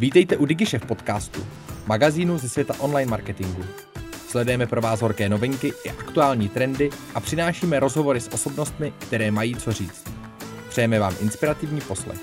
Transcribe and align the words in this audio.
Vítejte 0.00 0.36
u 0.36 0.46
DigiShef 0.46 0.86
podcastu, 0.86 1.40
magazínu 1.86 2.38
ze 2.38 2.48
světa 2.48 2.74
online 2.80 3.10
marketingu. 3.10 3.64
Sledujeme 4.28 4.66
pro 4.66 4.80
vás 4.80 5.00
horké 5.00 5.28
novinky 5.28 5.72
i 5.84 5.90
aktuální 5.90 6.48
trendy 6.48 6.90
a 7.14 7.20
přinášíme 7.20 7.80
rozhovory 7.80 8.20
s 8.20 8.28
osobnostmi, 8.28 8.92
které 8.98 9.30
mají 9.30 9.56
co 9.56 9.72
říct. 9.72 10.04
Přejeme 10.68 10.98
vám 10.98 11.14
inspirativní 11.20 11.80
poslech. 11.80 12.18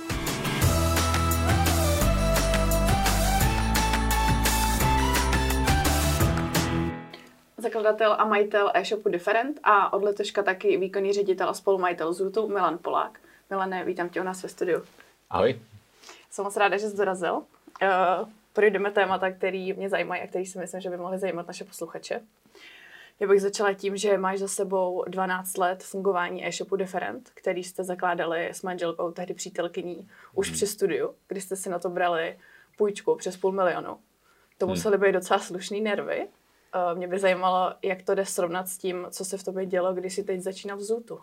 Zakladatel 7.57 8.15
a 8.19 8.25
majitel 8.25 8.71
e-shopu 8.73 9.09
Different 9.09 9.59
a 9.63 9.93
od 9.93 10.03
letoška 10.03 10.43
taky 10.43 10.77
výkonný 10.77 11.13
ředitel 11.13 11.49
a 11.49 11.53
spolumajitel 11.53 12.13
Zutu 12.13 12.47
Milan 12.47 12.77
Polák. 12.77 13.19
Milane, 13.49 13.85
vítám 13.85 14.09
tě 14.09 14.21
u 14.21 14.23
nás 14.23 14.43
ve 14.43 14.49
studiu. 14.49 14.81
Ahoj. 15.29 15.59
Jsem 16.31 16.45
moc 16.45 16.57
ráda, 16.57 16.77
že 16.77 16.89
jsi 16.89 16.97
dorazil. 16.97 17.41
Uh, 17.81 18.29
projdeme 18.53 18.91
témata, 18.91 19.31
které 19.31 19.73
mě 19.77 19.89
zajímají 19.89 20.21
a 20.21 20.27
které 20.27 20.45
si 20.45 20.59
myslím, 20.59 20.81
že 20.81 20.89
by 20.89 20.97
mohly 20.97 21.19
zajímat 21.19 21.47
naše 21.47 21.63
posluchače. 21.63 22.21
Já 23.19 23.27
bych 23.27 23.41
začala 23.41 23.73
tím, 23.73 23.97
že 23.97 24.17
máš 24.17 24.39
za 24.39 24.47
sebou 24.47 25.03
12 25.07 25.57
let 25.57 25.83
fungování 25.83 26.47
e-shopu 26.47 26.75
Different, 26.75 27.29
který 27.33 27.63
jste 27.63 27.83
zakládali 27.83 28.49
s 28.49 28.61
manželkou, 28.61 29.11
tehdy 29.11 29.33
přítelkyní, 29.33 30.09
už 30.33 30.47
hmm. 30.47 30.55
při 30.55 30.67
studiu, 30.67 31.13
kdy 31.27 31.41
jste 31.41 31.55
si 31.55 31.69
na 31.69 31.79
to 31.79 31.89
brali 31.89 32.37
půjčku 32.77 33.15
přes 33.15 33.37
půl 33.37 33.51
milionu. 33.51 33.97
To 34.57 34.65
hmm. 34.65 34.75
musely 34.75 34.97
být 34.97 35.11
docela 35.11 35.39
slušný 35.39 35.81
nervy. 35.81 36.27
Uh, 36.75 36.97
mě 36.97 37.07
by 37.07 37.19
zajímalo, 37.19 37.73
jak 37.81 38.01
to 38.01 38.15
jde 38.15 38.25
srovnat 38.25 38.67
s 38.67 38.77
tím, 38.77 39.07
co 39.09 39.25
se 39.25 39.37
v 39.37 39.43
tobě 39.43 39.65
dělo, 39.65 39.93
když 39.93 40.13
jsi 40.13 40.23
teď 40.23 40.41
začínal 40.41 40.77
v 40.77 40.81
Zootu 40.81 41.19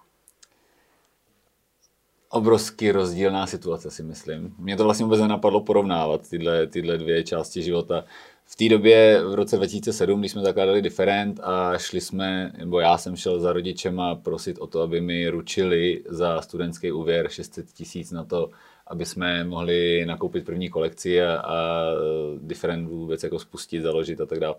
obrovský 2.35 2.93
rozdílná 2.93 3.47
situace, 3.47 3.91
si 3.91 4.03
myslím. 4.03 4.55
Mě 4.59 4.77
to 4.77 4.85
vlastně 4.85 5.05
vůbec 5.05 5.21
nenapadlo 5.21 5.61
porovnávat 5.61 6.29
tyhle, 6.29 6.67
tyhle 6.67 6.99
dvě 6.99 7.25
části 7.25 7.63
života. 7.63 8.05
V 8.47 8.57
té 8.57 8.69
době, 8.69 9.23
v 9.25 9.35
roce 9.35 9.57
2007, 9.57 10.21
když 10.21 10.33
jsme 10.33 10.43
zakládali 10.43 10.83
Different 10.83 11.41
a 11.43 11.79
šli 11.79 12.01
jsme, 12.01 12.53
nebo 12.59 12.81
já 12.81 12.99
jsem 12.99 13.17
šel 13.17 13.41
za 13.41 13.53
rodičema 13.53 14.15
prosit 14.15 14.59
o 14.59 14.67
to, 14.67 14.81
aby 14.81 15.01
mi 15.01 15.29
ručili 15.29 16.03
za 16.09 16.41
studentský 16.41 16.93
úvěr 16.93 17.29
600 17.29 17.73
tisíc 17.73 18.13
na 18.13 18.25
to, 18.25 18.51
aby 18.87 19.07
jsme 19.07 19.45
mohli 19.45 20.07
nakoupit 20.07 20.45
první 20.45 20.69
kolekci 20.69 21.23
a, 21.23 21.37
a 21.37 21.85
Different 22.39 22.89
vůbec 22.89 23.23
jako 23.23 23.39
spustit, 23.39 23.83
založit 23.83 24.21
a 24.21 24.27
tak 24.27 24.41
dále. 24.41 24.55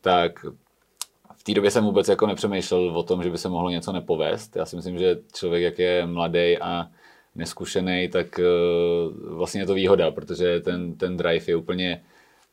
Tak 0.00 0.44
v 1.36 1.42
té 1.42 1.54
době 1.54 1.70
jsem 1.70 1.84
vůbec 1.84 2.08
jako 2.08 2.26
nepřemýšlel 2.26 2.98
o 2.98 3.02
tom, 3.02 3.22
že 3.22 3.30
by 3.30 3.38
se 3.38 3.48
mohlo 3.48 3.70
něco 3.70 3.92
nepovést. 3.92 4.56
Já 4.56 4.64
si 4.64 4.76
myslím, 4.76 4.98
že 4.98 5.18
člověk, 5.34 5.62
jak 5.62 5.78
je 5.78 6.06
mladý 6.06 6.58
a 6.58 6.90
neskušený, 7.38 8.08
tak 8.08 8.40
uh, 8.40 9.36
vlastně 9.36 9.60
je 9.60 9.66
to 9.66 9.74
výhoda, 9.74 10.10
protože 10.10 10.60
ten, 10.60 10.94
ten 10.94 11.16
drive 11.16 11.44
je 11.48 11.56
úplně 11.56 12.02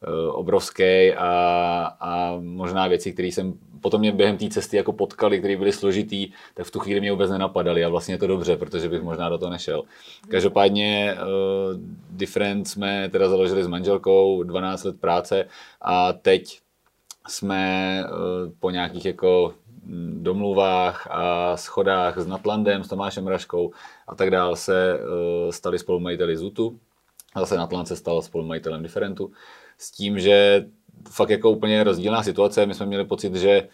uh, 0.08 0.36
obrovský 0.36 1.14
a, 1.18 1.32
a 2.00 2.38
možná 2.40 2.88
věci, 2.88 3.14
které 3.14 3.28
jsem 3.28 3.54
potom 3.82 4.00
mě 4.00 4.12
během 4.12 4.38
té 4.38 4.50
cesty 4.50 4.78
jako 4.78 4.94
potkali, 4.94 5.40
které 5.40 5.58
byly 5.58 5.72
složitý, 5.72 6.32
tak 6.54 6.66
v 6.66 6.72
tu 6.72 6.80
chvíli 6.80 7.00
mě 7.00 7.12
vůbec 7.12 7.32
nenapadaly 7.32 7.86
a 7.86 7.90
vlastně 7.90 8.14
je 8.14 8.18
to 8.18 8.28
dobře, 8.28 8.58
protože 8.58 8.90
bych 8.90 9.02
možná 9.02 9.30
do 9.30 9.38
toho 9.38 9.52
nešel. 9.52 9.84
Každopádně 10.28 11.14
uh, 11.14 11.28
Different 12.10 12.68
jsme 12.68 13.10
teda 13.10 13.30
založili 13.30 13.64
s 13.64 13.68
manželkou, 13.68 14.44
12 14.44 14.84
let 14.84 15.00
práce 15.00 15.46
a 15.82 16.14
teď 16.14 16.60
jsme 17.28 18.04
uh, 18.04 18.52
po 18.60 18.70
nějakých 18.70 19.06
jako 19.06 19.54
domluvách 20.14 21.08
a 21.12 21.58
schodách 21.58 22.18
s 22.18 22.28
Natlandem, 22.28 22.84
s 22.84 22.88
Tomášem 22.88 23.28
Raškou 23.28 23.72
a 24.08 24.16
tak 24.16 24.32
dále 24.32 24.58
se 24.58 25.00
uh, 25.00 25.52
stali 25.52 25.80
spolumajiteli 25.80 26.38
Zutu. 26.38 26.80
Zase 27.40 27.58
Natland 27.58 27.88
se 27.88 27.96
stal 27.96 28.22
spolumajitelem 28.22 28.84
Differentu. 28.84 29.32
S 29.78 29.92
tím, 29.92 30.20
že 30.20 30.66
fakt 31.10 31.30
jako 31.30 31.52
úplně 31.52 31.84
rozdílná 31.84 32.24
situace. 32.24 32.66
My 32.66 32.74
jsme 32.74 32.86
měli 32.86 33.06
pocit, 33.06 33.36
že 33.36 33.68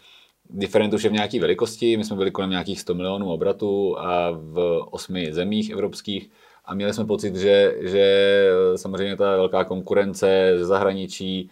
Different 0.50 0.94
už 0.94 1.04
je 1.04 1.10
v 1.10 1.12
nějaké 1.12 1.40
velikosti, 1.40 1.96
my 1.96 2.04
jsme 2.04 2.16
byli 2.16 2.30
kolem 2.30 2.50
nějakých 2.50 2.80
100 2.80 2.94
milionů 2.94 3.30
obratů 3.30 3.98
a 3.98 4.30
v 4.30 4.86
osmi 4.90 5.32
zemích 5.32 5.70
evropských 5.70 6.30
a 6.64 6.74
měli 6.74 6.94
jsme 6.94 7.04
pocit, 7.04 7.36
že, 7.36 7.76
že 7.80 8.46
samozřejmě 8.76 9.16
ta 9.16 9.36
velká 9.36 9.64
konkurence 9.64 10.52
ze 10.56 10.64
zahraničí 10.64 11.50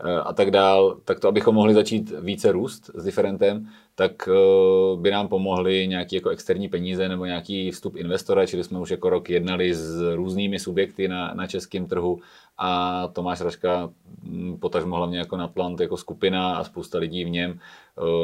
eh, 0.00 0.20
a 0.20 0.32
tak 0.32 0.50
dál, 0.50 0.96
tak 1.04 1.20
to, 1.20 1.28
abychom 1.28 1.54
mohli 1.54 1.74
začít 1.74 2.12
více 2.20 2.52
růst 2.52 2.90
s 2.94 3.04
Differentem, 3.04 3.68
tak 3.94 4.28
eh, 4.28 4.96
by 4.96 5.10
nám 5.10 5.28
pomohly 5.28 5.86
nějaké 5.88 6.16
jako 6.16 6.28
externí 6.28 6.68
peníze 6.68 7.08
nebo 7.08 7.24
nějaký 7.24 7.70
vstup 7.70 7.96
investora, 7.96 8.46
čili 8.46 8.64
jsme 8.64 8.78
už 8.78 8.90
jako 8.90 9.10
rok 9.10 9.30
jednali 9.30 9.74
s 9.74 10.14
různými 10.14 10.58
subjekty 10.58 11.08
na, 11.08 11.34
na 11.34 11.46
českém 11.46 11.86
trhu 11.86 12.20
a 12.58 13.08
Tomáš 13.08 13.40
Raška, 13.40 13.90
hm, 14.22 14.56
potažmo 14.60 14.96
hlavně 14.96 15.18
jako 15.18 15.36
Natlant, 15.36 15.80
jako 15.80 15.96
skupina 15.96 16.56
a 16.56 16.64
spousta 16.64 16.98
lidí 16.98 17.24
v 17.24 17.30
něm 17.30 17.60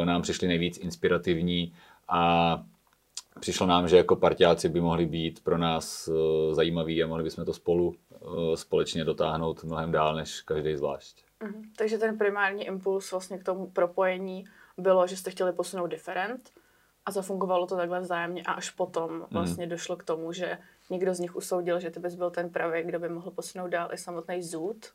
eh, 0.01 0.05
nám 0.05 0.21
přišli 0.21 0.47
nejvíc 0.47 0.77
inspirativní 0.77 1.73
a 2.07 2.63
přišlo 3.39 3.67
nám, 3.67 3.87
že 3.87 3.97
jako 3.97 4.15
partiáci 4.15 4.69
by 4.69 4.81
mohli 4.81 5.05
být 5.05 5.43
pro 5.43 5.57
nás 5.57 6.09
eh, 6.09 6.55
zajímaví 6.55 7.03
a 7.03 7.07
mohli 7.07 7.23
bychom 7.23 7.45
to 7.45 7.53
spolu 7.53 7.95
společně 8.55 9.05
dotáhnout 9.05 9.63
mnohem 9.63 9.91
dál 9.91 10.15
než 10.15 10.41
každý 10.41 10.75
zvlášť. 10.75 11.23
Mhm. 11.43 11.63
Takže 11.77 11.97
ten 11.97 12.17
primární 12.17 12.65
impuls 12.65 13.11
vlastně 13.11 13.37
k 13.37 13.43
tomu 13.43 13.67
propojení 13.67 14.45
bylo, 14.79 15.07
že 15.07 15.17
jste 15.17 15.31
chtěli 15.31 15.53
posunout 15.53 15.87
different 15.87 16.49
a 17.05 17.11
zafungovalo 17.11 17.67
to 17.67 17.75
takhle 17.75 17.99
vzájemně 17.99 18.43
a 18.43 18.51
až 18.51 18.69
potom 18.69 19.11
mhm. 19.13 19.25
vlastně 19.31 19.65
mm. 19.65 19.69
došlo 19.69 19.95
k 19.95 20.03
tomu, 20.03 20.33
že 20.33 20.57
někdo 20.89 21.13
z 21.13 21.19
nich 21.19 21.35
usoudil, 21.35 21.79
že 21.79 21.89
ty 21.89 21.99
bys 21.99 22.15
byl 22.15 22.29
ten 22.29 22.49
pravý, 22.49 22.83
kdo 22.83 22.99
by 22.99 23.09
mohl 23.09 23.31
posunout 23.31 23.67
dál 23.67 23.89
i 23.93 23.97
samotný 23.97 24.43
zůd. 24.43 24.85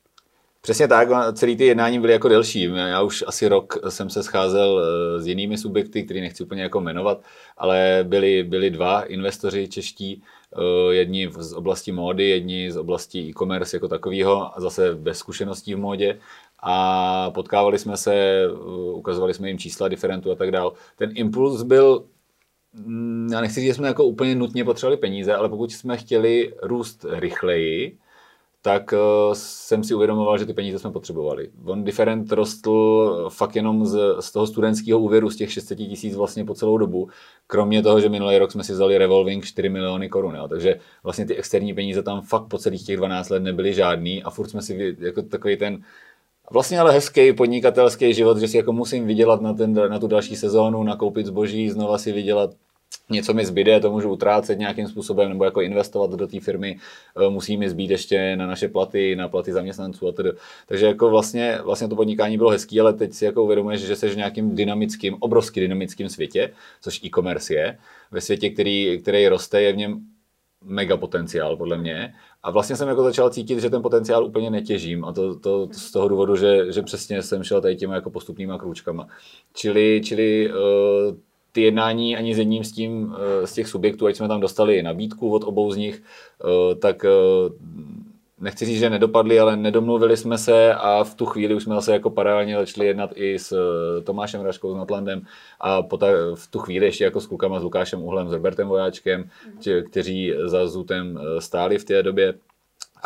Přesně 0.65 0.89
tak, 0.89 1.09
celý 1.33 1.57
ty 1.57 1.67
jednání 1.67 2.01
byly 2.01 2.13
jako 2.13 2.29
delší. 2.29 2.63
Já 2.63 3.03
už 3.03 3.25
asi 3.27 3.49
rok 3.49 3.79
jsem 3.89 4.11
se 4.11 4.23
scházel 4.23 4.81
eh, 4.81 5.21
s 5.23 5.27
jinými 5.27 5.59
subjekty, 5.59 6.03
který 6.03 6.21
nechci 6.21 6.45
úplně 6.45 6.63
jako 6.63 6.81
jmenovat, 6.81 7.23
ale 7.57 8.05
byli, 8.09 8.43
byli 8.43 8.71
dva 8.71 9.03
investoři 9.03 9.69
čeští, 9.69 10.23
eh, 10.53 10.95
jedni 10.95 11.31
z 11.39 11.53
oblasti 11.53 11.93
módy, 11.93 12.29
jedni 12.29 12.73
z 12.73 12.77
oblasti 12.77 13.19
e-commerce 13.19 13.77
jako 13.77 13.89
takového, 13.89 14.57
a 14.57 14.61
zase 14.61 14.95
bez 14.95 15.19
zkušeností 15.19 15.75
v 15.75 15.79
módě 15.79 16.19
a 16.67 17.31
potkávali 17.31 17.79
jsme 17.79 17.97
se, 17.97 18.43
uh, 18.53 18.99
ukazovali 18.99 19.35
jsme 19.35 19.49
jim 19.49 19.59
čísla 19.59 19.89
diferentů 19.89 20.31
a 20.31 20.35
tak 20.35 20.51
dále. 20.51 20.71
Ten 20.97 21.11
impuls 21.15 21.63
byl, 21.63 22.05
mm, 22.73 23.29
já 23.33 23.41
nechci 23.41 23.61
říct, 23.61 23.67
že 23.67 23.75
jsme 23.75 23.89
jako 23.89 24.05
úplně 24.05 24.35
nutně 24.35 24.65
potřebovali 24.65 24.97
peníze, 24.97 25.35
ale 25.35 25.49
pokud 25.49 25.73
jsme 25.73 25.97
chtěli 25.97 26.55
růst 26.63 27.07
rychleji, 27.09 27.99
tak 28.63 28.93
uh, 28.93 29.35
jsem 29.35 29.85
si 29.85 29.95
uvědomoval, 29.95 30.39
že 30.39 30.47
ty 30.47 30.55
peníze 30.55 30.79
jsme 30.79 30.91
potřebovali. 30.91 31.51
On 31.65 31.85
Different 31.85 32.33
rostl 32.33 33.29
fakt 33.33 33.57
jenom 33.57 33.87
z, 33.87 33.99
z 34.21 34.33
toho 34.33 34.47
studentského 34.47 35.01
úvěru, 35.01 35.31
z 35.31 35.37
těch 35.37 35.53
600 35.53 35.79
tisíc 35.79 36.17
vlastně 36.17 36.45
po 36.45 36.55
celou 36.55 36.79
dobu. 36.79 37.09
Kromě 37.47 37.83
toho, 37.83 38.01
že 38.01 38.09
minulý 38.09 38.39
rok 38.39 38.53
jsme 38.53 38.65
si 38.65 38.73
vzali 38.73 38.99
revolving 38.99 39.45
4 39.45 39.69
miliony 39.69 40.09
korun. 40.09 40.35
Jo. 40.35 40.49
Takže 40.49 40.81
vlastně 41.03 41.27
ty 41.27 41.37
externí 41.37 41.75
peníze 41.75 42.03
tam 42.03 42.23
fakt 42.23 42.47
po 42.49 42.59
celých 42.59 42.87
těch 42.87 42.97
12 42.97 43.29
let 43.29 43.43
nebyly 43.43 43.75
žádný 43.75 44.23
a 44.23 44.31
furt 44.31 44.49
jsme 44.49 44.63
si 44.63 44.97
jako 45.01 45.23
takový 45.23 45.57
ten 45.57 45.83
Vlastně 46.51 46.81
ale 46.81 46.93
hezký 46.93 47.33
podnikatelský 47.33 48.15
život, 48.15 48.39
že 48.39 48.49
si 48.49 48.57
jako 48.57 48.73
musím 48.73 49.07
vydělat 49.07 49.41
na, 49.41 49.53
ten, 49.53 49.75
na 49.75 49.99
tu 49.99 50.07
další 50.07 50.37
sezónu, 50.37 50.83
nakoupit 50.83 51.27
zboží, 51.27 51.71
znova 51.71 51.99
si 51.99 52.13
vydělat 52.13 52.51
něco 53.11 53.35
mi 53.35 53.47
zbyde, 53.47 53.81
to 53.81 53.91
můžu 53.91 54.11
utrácet 54.11 54.59
nějakým 54.59 54.89
způsobem 54.89 55.29
nebo 55.29 55.45
jako 55.45 55.61
investovat 55.61 56.11
do 56.11 56.27
té 56.27 56.41
firmy, 56.41 56.79
eh, 57.27 57.31
musí 57.31 57.57
mi 57.57 57.71
zbýt 57.71 57.91
ještě 57.91 58.37
na 58.37 58.47
naše 58.47 58.69
platy, 58.69 59.17
na 59.17 59.29
platy 59.29 59.53
zaměstnanců 59.53 60.09
a 60.09 60.13
tedy. 60.13 60.31
Takže 60.67 60.87
jako 60.87 61.11
vlastně, 61.11 61.59
vlastně 61.63 61.89
to 61.89 61.97
podnikání 61.97 62.37
bylo 62.37 62.51
hezký, 62.51 62.81
ale 62.81 62.93
teď 62.93 63.13
si 63.13 63.25
jako 63.25 63.45
uvědomuješ, 63.45 63.81
že 63.81 63.97
jsi 63.97 64.09
v 64.09 64.17
nějakým 64.17 64.55
dynamickým, 64.55 65.17
obrovský 65.21 65.61
dynamickým 65.61 66.09
světě, 66.09 66.53
což 66.81 67.05
e-commerce 67.05 67.55
je, 67.55 67.79
ve 68.11 68.21
světě, 68.21 68.51
který, 68.51 68.99
který 69.03 69.29
roste, 69.29 69.63
je 69.63 69.73
v 69.73 69.77
něm 69.77 70.01
mega 70.65 70.97
potenciál 70.97 71.57
podle 71.57 71.79
mě. 71.79 72.15
A 72.43 72.51
vlastně 72.51 72.77
jsem 72.77 72.89
jako 72.89 73.03
začal 73.03 73.31
cítit, 73.31 73.61
že 73.61 73.71
ten 73.71 73.83
potenciál 73.83 74.25
úplně 74.25 74.51
netěžím 74.51 75.05
a 75.05 75.13
to, 75.13 75.35
to, 75.35 75.67
to 75.67 75.75
z 75.75 75.93
toho 75.93 76.09
důvodu, 76.09 76.37
že, 76.37 76.73
že 76.73 76.83
přesně 76.83 77.23
jsem 77.23 77.43
šel 77.43 77.61
tady 77.61 77.77
těma 77.77 77.95
jako 77.95 78.11
postupnýma 78.11 78.59
krůčkama. 78.59 79.09
Čili, 79.55 80.01
čili 80.05 80.51
uh, 80.51 80.57
ty 81.53 81.63
jednání 81.63 82.17
ani 82.17 82.35
s 82.35 82.39
jedním 82.39 82.65
z, 82.65 82.73
tím, 82.73 83.03
uh, 83.05 83.15
z 83.45 83.53
těch 83.53 83.69
subjektů, 83.69 84.07
ať 84.07 84.17
jsme 84.17 84.29
tam 84.29 84.41
dostali 84.41 84.83
nabídku 84.83 85.33
od 85.33 85.45
obou 85.45 85.71
z 85.71 85.77
nich, 85.77 86.03
uh, 86.45 86.75
tak 86.75 87.05
nechci 88.41 88.65
říct, 88.65 88.79
že 88.79 88.91
nedopadli, 88.91 89.41
ale 89.41 89.57
nedomluvili 89.57 90.17
jsme 90.17 90.39
se 90.39 90.75
a 90.75 91.05
v 91.05 91.15
tu 91.15 91.27
chvíli 91.27 91.55
už 91.55 91.63
jsme 91.63 91.75
zase 91.75 91.93
jako 91.93 92.11
paralelně 92.11 92.57
začali 92.57 92.87
jednat 92.87 93.11
i 93.15 93.39
s 93.39 93.53
eh, 93.53 94.03
Tomášem 94.03 94.41
Raškou, 94.41 94.75
s 94.75 94.77
Natlandem 94.77 95.27
a 95.61 95.83
pota, 95.83 96.07
v 96.35 96.51
tu 96.51 96.59
chvíli 96.59 96.87
ještě 96.87 97.05
jako 97.05 97.21
s 97.21 97.27
klukama, 97.27 97.61
s 97.61 97.63
Lukášem 97.63 98.03
Uhlem, 98.03 98.29
s 98.29 98.33
Robertem 98.33 98.69
Vojáčkem, 98.69 99.31
tě, 99.61 99.83
kteří 99.83 100.33
za 100.45 100.67
Zutem 100.67 101.19
eh, 101.19 101.41
stáli 101.41 101.79
v 101.79 101.85
té 101.85 102.03
době. 102.03 102.35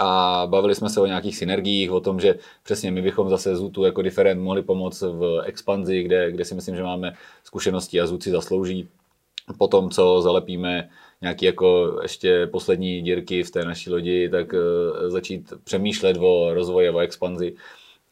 A 0.00 0.42
bavili 0.46 0.74
jsme 0.74 0.88
se 0.88 1.00
o 1.00 1.06
nějakých 1.06 1.36
synergiích, 1.36 1.90
o 1.90 2.00
tom, 2.00 2.20
že 2.20 2.34
přesně 2.62 2.90
my 2.90 3.02
bychom 3.02 3.28
zase 3.28 3.56
Zutu 3.56 3.84
jako 3.84 4.02
diferent 4.02 4.40
mohli 4.40 4.62
pomoct 4.62 5.02
v 5.02 5.42
expanzi, 5.44 6.02
kde, 6.02 6.32
kde 6.32 6.44
si 6.44 6.54
myslím, 6.54 6.76
že 6.76 6.82
máme 6.82 7.14
zkušenosti 7.44 8.00
a 8.00 8.06
Zut 8.06 8.22
si 8.22 8.30
zaslouží 8.30 8.88
po 9.58 9.68
tom, 9.68 9.90
co 9.90 10.20
zalepíme 10.20 10.88
nějaký 11.22 11.46
jako 11.46 11.98
ještě 12.02 12.46
poslední 12.46 13.02
dírky 13.02 13.42
v 13.42 13.50
té 13.50 13.64
naší 13.64 13.90
lodi, 13.90 14.28
tak 14.28 14.52
uh, 14.52 15.10
začít 15.10 15.52
přemýšlet 15.64 16.16
o 16.20 16.54
rozvoji, 16.54 16.90
o 16.90 16.98
expanzi. 16.98 17.54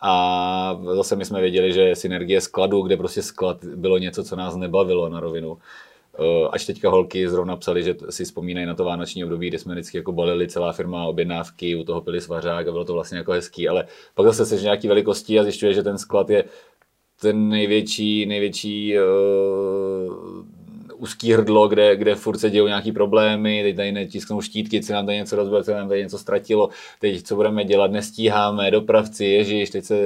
A 0.01 0.81
zase 0.95 1.17
my 1.17 1.25
jsme 1.25 1.41
věděli, 1.41 1.73
že 1.73 1.97
synergie 1.97 2.41
skladu, 2.41 2.83
kde 2.83 2.97
prostě 2.97 3.23
sklad 3.23 3.65
bylo 3.65 3.99
něco, 3.99 4.25
co 4.25 4.37
nás 4.37 4.57
nebavilo 4.57 5.09
na 5.09 5.21
rovinu. 5.21 5.59
Eh, 6.19 6.49
až 6.51 6.67
teďka 6.67 6.91
holky 6.91 7.29
zrovna 7.29 7.57
psali, 7.57 7.83
že 7.83 7.95
si 8.11 8.25
vzpomínají 8.25 8.67
na 8.67 8.75
to 8.75 8.85
vánoční 8.85 9.25
období, 9.25 9.49
kdy 9.49 9.59
jsme 9.59 9.75
vždycky 9.75 9.97
jako 9.97 10.13
balili 10.13 10.49
celá 10.49 10.73
firma 10.73 11.05
objednávky, 11.05 11.77
u 11.77 11.85
toho 11.85 12.01
pili 12.01 12.21
svařák 12.21 12.69
a 12.69 12.73
bylo 12.73 12.85
to 12.85 12.93
vlastně 12.93 13.19
jako 13.19 13.33
hezký, 13.33 13.69
ale 13.69 13.87
pak 14.15 14.27
zase 14.27 14.47
seš 14.47 14.63
nějaký 14.63 14.89
velikosti 14.89 15.39
a 15.39 15.43
zjišťuje, 15.43 15.75
že 15.75 15.83
ten 15.83 15.99
sklad 15.99 16.31
je 16.31 16.45
ten 17.21 17.49
největší, 17.49 18.27
největší 18.27 18.95
uh, 18.99 19.05
úzký 20.99 21.33
hrdlo, 21.33 21.69
kde, 21.69 21.97
kde 21.97 22.15
furt 22.15 22.39
se 22.39 22.51
dějou 22.51 22.67
nějaký 22.67 22.93
problémy, 22.93 23.63
teď 23.63 23.77
tady 23.77 23.93
netisknou 23.93 24.41
štítky, 24.41 24.83
co 24.83 24.93
nám 24.93 25.07
tady 25.07 25.19
něco 25.19 25.37
rozbil, 25.37 25.65
co 25.65 25.73
nám 25.73 25.89
tady 25.89 26.03
něco 26.03 26.19
ztratilo, 26.19 26.69
teď 27.01 27.23
co 27.23 27.37
budeme 27.37 27.65
dělat, 27.65 27.91
nestíháme, 27.91 28.71
dopravci, 28.71 29.25
ježíš, 29.25 29.71
teď 29.71 29.85
se 29.85 29.97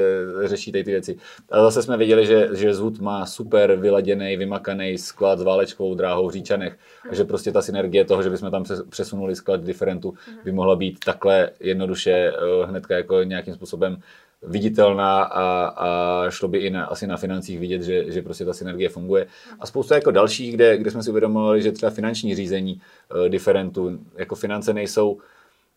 řeší 0.45 0.73
tady 0.73 0.85
ty 0.85 0.91
věci. 0.91 1.17
A 1.51 1.63
zase 1.63 1.83
jsme 1.83 1.97
věděli, 1.97 2.27
že, 2.27 2.49
že 2.53 2.75
Zvut 2.75 3.01
má 3.01 3.27
super 3.27 3.77
vyladěný, 3.77 4.37
vymakaný 4.37 4.99
sklad 4.99 5.39
s 5.39 5.43
válečkovou 5.43 5.95
dráhou 5.95 6.29
v 6.29 6.33
Říčanech 6.33 6.79
a 7.11 7.15
že 7.15 7.25
prostě 7.25 7.53
ta 7.53 7.63
synergie 7.63 8.05
toho, 8.05 8.23
že 8.23 8.31
bychom 8.31 8.51
tam 8.51 8.65
přesunuli 8.91 9.37
sklad 9.37 9.65
differentu, 9.65 10.15
by 10.45 10.53
mohla 10.53 10.77
být 10.77 10.99
takhle 11.05 11.51
jednoduše 11.61 12.13
eh, 12.13 12.67
hnedka 12.67 12.95
jako 12.95 13.23
nějakým 13.23 13.55
způsobem 13.55 13.97
viditelná 14.43 15.23
a, 15.23 15.65
a 15.65 16.31
šlo 16.31 16.49
by 16.49 16.59
i 16.59 16.71
na, 16.71 16.85
asi 16.85 17.07
na 17.07 17.17
financích 17.17 17.59
vidět, 17.59 17.83
že, 17.83 18.13
že 18.13 18.23
prostě 18.23 18.45
ta 18.45 18.53
synergie 18.53 18.89
funguje. 18.89 19.27
A 19.61 19.67
spousta 19.67 19.95
jako 19.95 20.11
dalších, 20.11 20.55
kde, 20.55 20.77
kde 20.77 20.91
jsme 20.91 21.03
si 21.03 21.11
uvědomovali, 21.11 21.63
že 21.63 21.73
třeba 21.73 21.91
finanční 21.91 22.35
řízení 22.35 22.81
uh, 23.15 23.29
diferentu, 23.29 23.99
jako 24.17 24.35
finance 24.35 24.73
nejsou 24.75 25.19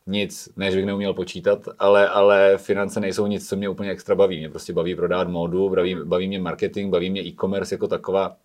nic, 0.07 0.49
ne, 0.55 0.71
že 0.71 0.77
bych 0.77 0.85
neuměl 0.85 1.13
počítat, 1.13 1.67
ale, 1.79 2.09
ale 2.09 2.57
finance 2.57 2.99
nejsou 2.99 3.27
nic, 3.27 3.49
co 3.49 3.55
mě 3.55 3.69
úplně 3.69 3.91
extra 3.91 4.15
baví. 4.15 4.37
Mě 4.39 4.49
prostě 4.49 4.73
baví 4.73 4.95
prodávat 4.95 5.27
módu, 5.27 5.69
baví, 5.69 5.95
baví 6.03 6.27
mě 6.27 6.39
marketing, 6.39 6.91
baví 6.91 7.09
mě 7.09 7.21
e-commerce 7.21 7.75
jako 7.75 7.87
taková 7.87 8.35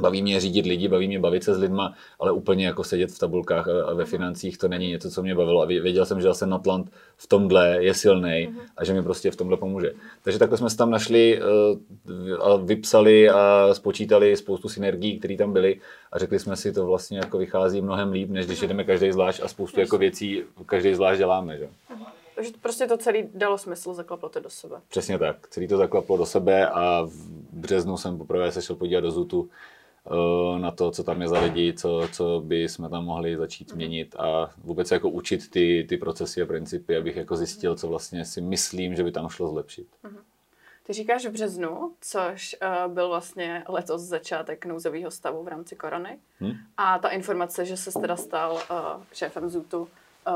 Baví 0.00 0.22
mě 0.22 0.40
řídit 0.40 0.66
lidi, 0.66 0.88
baví 0.88 1.08
mě 1.08 1.20
bavit 1.20 1.44
se 1.44 1.54
s 1.54 1.58
lidma, 1.58 1.94
ale 2.20 2.32
úplně 2.32 2.66
jako 2.66 2.84
sedět 2.84 3.12
v 3.12 3.18
tabulkách 3.18 3.68
a 3.68 3.94
ve 3.94 4.04
financích, 4.04 4.58
to 4.58 4.68
není 4.68 4.90
něco, 4.90 5.10
co 5.10 5.22
mě 5.22 5.34
bavilo. 5.34 5.62
A 5.62 5.64
věděl 5.64 6.06
jsem, 6.06 6.20
že 6.20 6.28
zase 6.28 6.46
Natlant 6.46 6.90
v 7.16 7.26
tomhle 7.26 7.84
je 7.84 7.94
silný 7.94 8.54
a 8.76 8.84
že 8.84 8.94
mi 8.94 9.02
prostě 9.02 9.30
v 9.30 9.36
tomhle 9.36 9.56
pomůže. 9.56 9.92
Takže 10.22 10.38
takhle 10.38 10.58
jsme 10.58 10.70
se 10.70 10.76
tam 10.76 10.90
našli 10.90 11.40
eh, 11.40 12.36
a 12.42 12.56
vypsali 12.56 13.30
a 13.30 13.68
spočítali 13.72 14.36
spoustu 14.36 14.68
synergií, 14.68 15.18
které 15.18 15.36
tam 15.36 15.52
byly 15.52 15.80
a 16.12 16.18
řekli 16.18 16.38
jsme 16.38 16.56
si, 16.56 16.72
to 16.72 16.86
vlastně 16.86 17.18
jako 17.18 17.38
vychází 17.38 17.82
mnohem 17.82 18.12
líp, 18.12 18.30
než 18.30 18.46
když 18.46 18.62
jedeme 18.62 18.84
každý 18.84 19.12
zvlášť 19.12 19.40
a 19.42 19.48
spoustu 19.48 19.80
jako 19.80 19.98
věcí 19.98 20.42
každý 20.66 20.94
zvlášť 20.94 21.18
děláme. 21.18 21.58
Že? 21.58 21.68
Takže 22.34 22.50
prostě 22.60 22.86
to 22.86 22.96
celé 22.96 23.18
dalo 23.34 23.58
smysl, 23.58 23.94
zaklaplo 23.94 24.28
to 24.28 24.40
do 24.40 24.50
sebe. 24.50 24.76
Přesně 24.88 25.18
tak, 25.18 25.48
celý 25.48 25.68
to 25.68 25.76
zaklaplo 25.76 26.16
do 26.16 26.26
sebe 26.26 26.68
a 26.68 27.02
v 27.02 27.28
březnu 27.52 27.96
jsem 27.96 28.18
poprvé 28.18 28.52
se 28.52 28.62
šel 28.62 28.76
podívat 28.76 29.00
do 29.00 29.10
Zutu 29.10 29.48
na 30.58 30.70
to, 30.70 30.90
co 30.90 31.04
tam 31.04 31.22
je 31.22 31.28
za 31.28 31.40
lidi, 31.40 31.74
co, 31.76 32.08
co 32.12 32.42
by 32.44 32.68
jsme 32.68 32.88
tam 32.88 33.04
mohli 33.04 33.36
začít 33.36 33.74
měnit 33.74 34.16
a 34.18 34.50
vůbec 34.64 34.90
jako 34.90 35.08
učit 35.08 35.50
ty, 35.50 35.86
ty 35.88 35.96
procesy 35.96 36.42
a 36.42 36.46
principy, 36.46 36.96
abych 36.96 37.16
jako 37.16 37.36
zjistil, 37.36 37.76
co 37.76 37.88
vlastně 37.88 38.24
si 38.24 38.40
myslím, 38.40 38.94
že 38.94 39.02
by 39.02 39.12
tam 39.12 39.28
šlo 39.28 39.48
zlepšit. 39.48 39.86
Mhm. 40.02 40.18
Ty 40.86 40.92
říkáš 40.92 41.26
v 41.26 41.30
březnu, 41.30 41.92
což 42.00 42.56
uh, 42.62 42.92
byl 42.92 43.08
vlastně 43.08 43.64
letos 43.68 44.02
začátek 44.02 44.66
nouzového 44.66 45.10
stavu 45.10 45.42
v 45.42 45.48
rámci 45.48 45.76
korony. 45.76 46.18
Hmm? 46.40 46.52
A 46.76 46.98
ta 46.98 47.08
informace, 47.08 47.64
že 47.64 47.76
se 47.76 47.92
teda 48.00 48.16
stal 48.16 48.52
uh, 48.52 49.02
šéfem 49.12 49.48
ZUTu, 49.48 49.88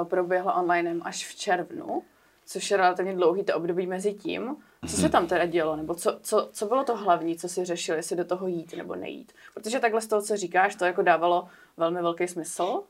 proběhla 0.04 0.54
online 0.54 1.00
až 1.02 1.26
v 1.26 1.34
červnu, 1.34 2.02
což 2.48 2.70
je 2.70 2.76
relativně 2.76 3.14
dlouhý 3.14 3.44
to 3.44 3.56
období 3.56 3.86
mezi 3.86 4.14
tím. 4.14 4.56
Co 4.86 4.96
se 4.96 5.08
tam 5.08 5.26
teda 5.26 5.46
dělo, 5.46 5.76
nebo 5.76 5.94
co, 5.94 6.18
co, 6.22 6.48
co 6.52 6.66
bylo 6.66 6.84
to 6.84 6.96
hlavní, 6.96 7.36
co 7.36 7.48
si 7.48 7.64
řešil, 7.64 7.94
jestli 7.94 8.16
do 8.16 8.24
toho 8.24 8.46
jít 8.46 8.74
nebo 8.76 8.94
nejít? 8.94 9.32
Protože 9.54 9.80
takhle 9.80 10.00
z 10.00 10.06
toho, 10.06 10.22
co 10.22 10.36
říkáš, 10.36 10.74
to 10.74 10.84
jako 10.84 11.02
dávalo 11.02 11.48
velmi 11.76 12.02
velký 12.02 12.28
smysl, 12.28 12.82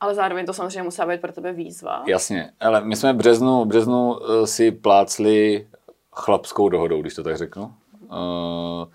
ale 0.00 0.14
zároveň 0.14 0.46
to 0.46 0.52
samozřejmě 0.52 0.82
musela 0.82 1.08
být 1.08 1.20
pro 1.20 1.32
tebe 1.32 1.52
výzva. 1.52 2.04
Jasně, 2.06 2.52
ale 2.60 2.80
my 2.80 2.96
jsme 2.96 3.12
v 3.12 3.16
březnu, 3.16 3.64
v 3.64 3.66
březnu 3.66 4.12
uh, 4.12 4.44
si 4.44 4.70
plácli 4.70 5.68
chlapskou 6.12 6.68
dohodou, 6.68 7.00
když 7.00 7.14
to 7.14 7.22
tak 7.22 7.36
řeknu. 7.36 7.74
Uh, 8.02 8.88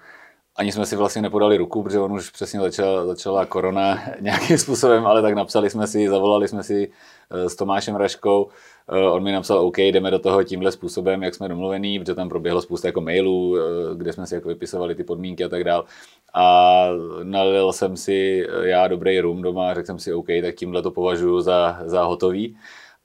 ani 0.55 0.71
jsme 0.71 0.85
si 0.85 0.95
vlastně 0.95 1.21
nepodali 1.21 1.57
ruku, 1.57 1.83
protože 1.83 1.99
on 1.99 2.11
už 2.11 2.29
přesně 2.29 2.59
začala, 2.59 3.05
začala 3.05 3.45
korona 3.45 4.03
nějakým 4.19 4.57
způsobem, 4.57 5.07
ale 5.07 5.21
tak 5.21 5.33
napsali 5.33 5.69
jsme 5.69 5.87
si, 5.87 6.09
zavolali 6.09 6.47
jsme 6.47 6.63
si 6.63 6.91
s 7.29 7.55
Tomášem 7.55 7.95
Raškou, 7.95 8.49
Eh, 8.78 8.78
on 8.89 9.23
mi 9.23 9.31
napsal, 9.31 9.59
OK, 9.59 9.77
jdeme 9.77 10.11
do 10.11 10.19
toho 10.19 10.43
tímhle 10.43 10.71
způsobem, 10.71 11.23
jak 11.23 11.35
jsme 11.35 11.47
domluvení, 11.47 11.99
protože 11.99 12.15
tam 12.15 12.29
proběhlo 12.29 12.61
spousta 12.61 12.87
jako 12.87 13.01
mailů, 13.01 13.57
eh, 13.57 13.61
kde 13.95 14.13
jsme 14.13 14.27
si 14.27 14.35
jako 14.35 14.47
vypisovali 14.47 14.95
ty 14.95 15.03
podmínky 15.03 15.43
a 15.43 15.49
tak 15.49 15.63
dál. 15.63 15.85
A 16.33 16.85
nalil 17.23 17.73
jsem 17.73 17.97
si 17.97 18.47
eh, 18.49 18.67
já 18.67 18.87
dobrý 18.87 19.19
rum 19.19 19.41
doma, 19.41 19.73
řekl 19.73 19.85
jsem 19.85 19.99
si, 19.99 20.13
OK, 20.13 20.27
tak 20.41 20.55
tímhle 20.55 20.81
to 20.81 20.91
považuji 20.91 21.41
za, 21.41 21.79
za 21.85 22.03
hotový. 22.03 22.57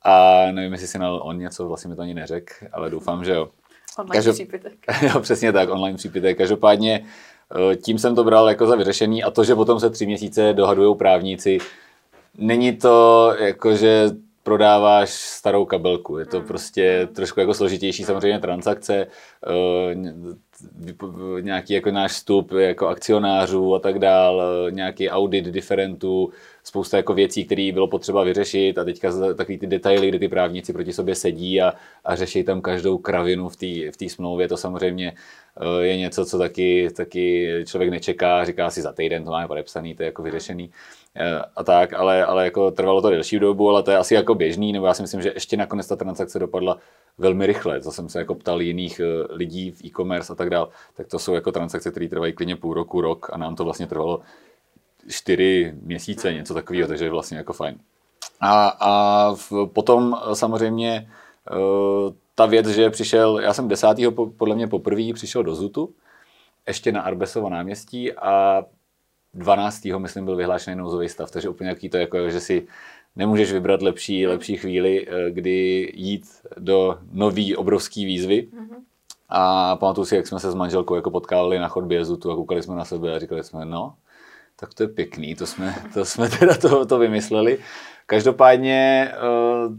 A 0.02 0.44
nevím, 0.50 0.72
jestli 0.72 0.86
si 0.86 0.98
nalil 0.98 1.20
on 1.22 1.38
něco, 1.38 1.68
vlastně 1.68 1.88
mi 1.88 1.96
to 1.96 2.02
ani 2.02 2.14
neřekl, 2.14 2.54
ale 2.72 2.90
doufám, 2.90 3.24
že 3.24 3.32
jo. 3.32 3.48
Online 3.98 4.12
Každop... 4.12 4.34
přípitek. 4.34 4.72
jo, 5.02 5.20
přesně 5.20 5.52
tak, 5.52 5.70
online 5.70 5.96
přípitek. 5.96 6.38
Každopádně 6.38 7.04
tím 7.84 7.98
jsem 7.98 8.14
to 8.14 8.24
bral 8.24 8.48
jako 8.48 8.66
za 8.66 8.76
vyřešený 8.76 9.22
a 9.22 9.30
to, 9.30 9.44
že 9.44 9.54
potom 9.54 9.80
se 9.80 9.90
tři 9.90 10.06
měsíce 10.06 10.52
dohadují 10.52 10.96
právníci, 10.96 11.58
není 12.38 12.76
to 12.76 13.34
jako, 13.38 13.76
že 13.76 14.10
prodáváš 14.44 15.10
starou 15.10 15.64
kabelku. 15.64 16.18
Je 16.18 16.26
to 16.26 16.38
hmm. 16.38 16.46
prostě 16.46 17.08
trošku 17.14 17.40
jako 17.40 17.54
složitější 17.54 18.04
samozřejmě 18.04 18.38
transakce, 18.38 19.06
eh, 19.46 19.94
nějaký 21.40 21.74
jako 21.74 21.90
náš 21.90 22.12
vstup 22.12 22.52
jako 22.52 22.88
akcionářů 22.88 23.74
a 23.74 23.78
tak 23.78 23.98
dál, 23.98 24.42
eh, 24.42 24.70
nějaký 24.70 25.10
audit 25.10 25.44
diferentů, 25.44 26.30
spousta 26.64 26.96
jako 26.96 27.14
věcí, 27.14 27.44
které 27.44 27.70
bylo 27.72 27.88
potřeba 27.88 28.24
vyřešit 28.24 28.78
a 28.78 28.84
teďka 28.84 29.34
takový 29.34 29.58
ty 29.58 29.66
detaily, 29.66 30.08
kde 30.08 30.18
ty 30.18 30.28
právníci 30.28 30.72
proti 30.72 30.92
sobě 30.92 31.14
sedí 31.14 31.62
a, 31.62 31.72
a 32.04 32.16
řeší 32.16 32.44
tam 32.44 32.60
každou 32.60 32.98
kravinu 32.98 33.48
v 33.48 33.56
té 33.56 34.06
v 34.06 34.10
smlouvě, 34.10 34.48
to 34.48 34.56
samozřejmě 34.56 35.12
je 35.80 35.96
něco, 35.96 36.24
co 36.26 36.38
taky, 36.38 36.90
taky 36.96 37.48
člověk 37.66 37.90
nečeká, 37.90 38.44
říká 38.44 38.70
si 38.70 38.82
za 38.82 38.92
týden 38.92 39.24
to 39.24 39.30
máme 39.30 39.48
podepsaný, 39.48 39.94
to 39.94 40.02
je 40.02 40.06
jako 40.06 40.22
vyřešený. 40.22 40.70
Eh, 41.16 41.42
a 41.56 41.64
tak, 41.64 41.92
ale, 41.92 42.24
ale 42.24 42.44
jako 42.44 42.70
trvalo 42.70 43.02
to 43.02 43.10
delší 43.10 43.38
dobu, 43.38 43.70
ale 43.70 43.82
to 43.82 43.90
je 43.90 43.96
asi 43.96 44.14
jako 44.14 44.34
běžný, 44.34 44.72
nebo 44.72 44.86
já 44.86 44.94
si 44.94 45.02
myslím, 45.02 45.22
že 45.22 45.32
ještě 45.34 45.56
nakonec 45.56 45.88
ta 45.88 45.96
transakce 45.96 46.38
dopadla 46.38 46.78
velmi 47.18 47.46
rychle. 47.46 47.80
To 47.80 47.92
jsem 47.92 48.08
se 48.08 48.18
jako 48.18 48.34
ptal 48.34 48.62
jiných 48.62 49.00
eh, 49.00 49.34
lidí 49.34 49.70
v 49.70 49.84
e-commerce 49.84 50.32
a 50.32 50.36
tak 50.36 50.50
dál, 50.50 50.68
tak 50.96 51.06
to 51.06 51.18
jsou 51.18 51.34
jako 51.34 51.52
transakce, 51.52 51.90
které 51.90 52.08
trvají 52.08 52.32
klidně 52.32 52.56
půl 52.56 52.74
roku, 52.74 53.00
rok 53.00 53.30
a 53.32 53.38
nám 53.38 53.56
to 53.56 53.64
vlastně 53.64 53.86
trvalo 53.86 54.20
čtyři 55.08 55.74
měsíce, 55.82 56.34
něco 56.34 56.54
takového, 56.54 56.88
takže 56.88 57.04
je 57.04 57.10
vlastně 57.10 57.36
jako 57.36 57.52
fajn. 57.52 57.78
A, 58.40 58.68
a 58.80 59.34
v, 59.34 59.52
potom 59.72 60.18
samozřejmě 60.32 61.10
ta 62.34 62.46
věc, 62.46 62.66
že 62.66 62.90
přišel, 62.90 63.38
já 63.38 63.52
jsem 63.52 63.68
desátýho 63.68 64.12
podle 64.12 64.54
mě 64.54 64.66
poprvé 64.66 65.12
přišel 65.14 65.42
do 65.42 65.54
Zutu, 65.54 65.94
ještě 66.66 66.92
na 66.92 67.02
Arbesovo 67.02 67.48
náměstí 67.48 68.12
a 68.12 68.64
12. 69.34 69.84
myslím 69.98 70.24
byl 70.24 70.36
vyhlášený 70.36 70.76
nouzový 70.76 71.08
stav, 71.08 71.30
takže 71.30 71.48
úplně 71.48 71.70
jaký 71.70 71.88
to 71.88 71.96
jako, 71.96 72.30
že 72.30 72.40
si 72.40 72.66
nemůžeš 73.16 73.52
vybrat 73.52 73.82
lepší, 73.82 74.26
lepší 74.26 74.56
chvíli, 74.56 75.06
eh, 75.08 75.30
kdy 75.30 75.90
jít 75.94 76.26
do 76.58 76.98
nový 77.12 77.56
obrovský 77.56 78.04
výzvy. 78.04 78.48
Mm-hmm. 78.52 78.76
A 79.28 79.76
pamatuju 79.76 80.04
si, 80.04 80.16
jak 80.16 80.26
jsme 80.26 80.40
se 80.40 80.50
s 80.50 80.54
manželkou 80.54 80.94
jako 80.94 81.10
potkávali 81.10 81.58
na 81.58 81.68
chodbě 81.68 82.04
Zutu 82.04 82.30
a 82.30 82.34
koukali 82.36 82.62
jsme 82.62 82.74
na 82.74 82.84
sebe 82.84 83.14
a 83.14 83.18
říkali 83.18 83.44
jsme, 83.44 83.64
no, 83.64 83.94
tak 84.56 84.74
to 84.74 84.82
je 84.82 84.88
pěkný, 84.88 85.34
to 85.34 85.46
jsme, 85.46 85.74
to 85.94 86.04
jsme 86.04 86.28
teda 86.38 86.54
to, 86.54 86.86
to 86.86 86.98
vymysleli. 86.98 87.58
Každopádně 88.06 89.10
uh, 89.68 89.76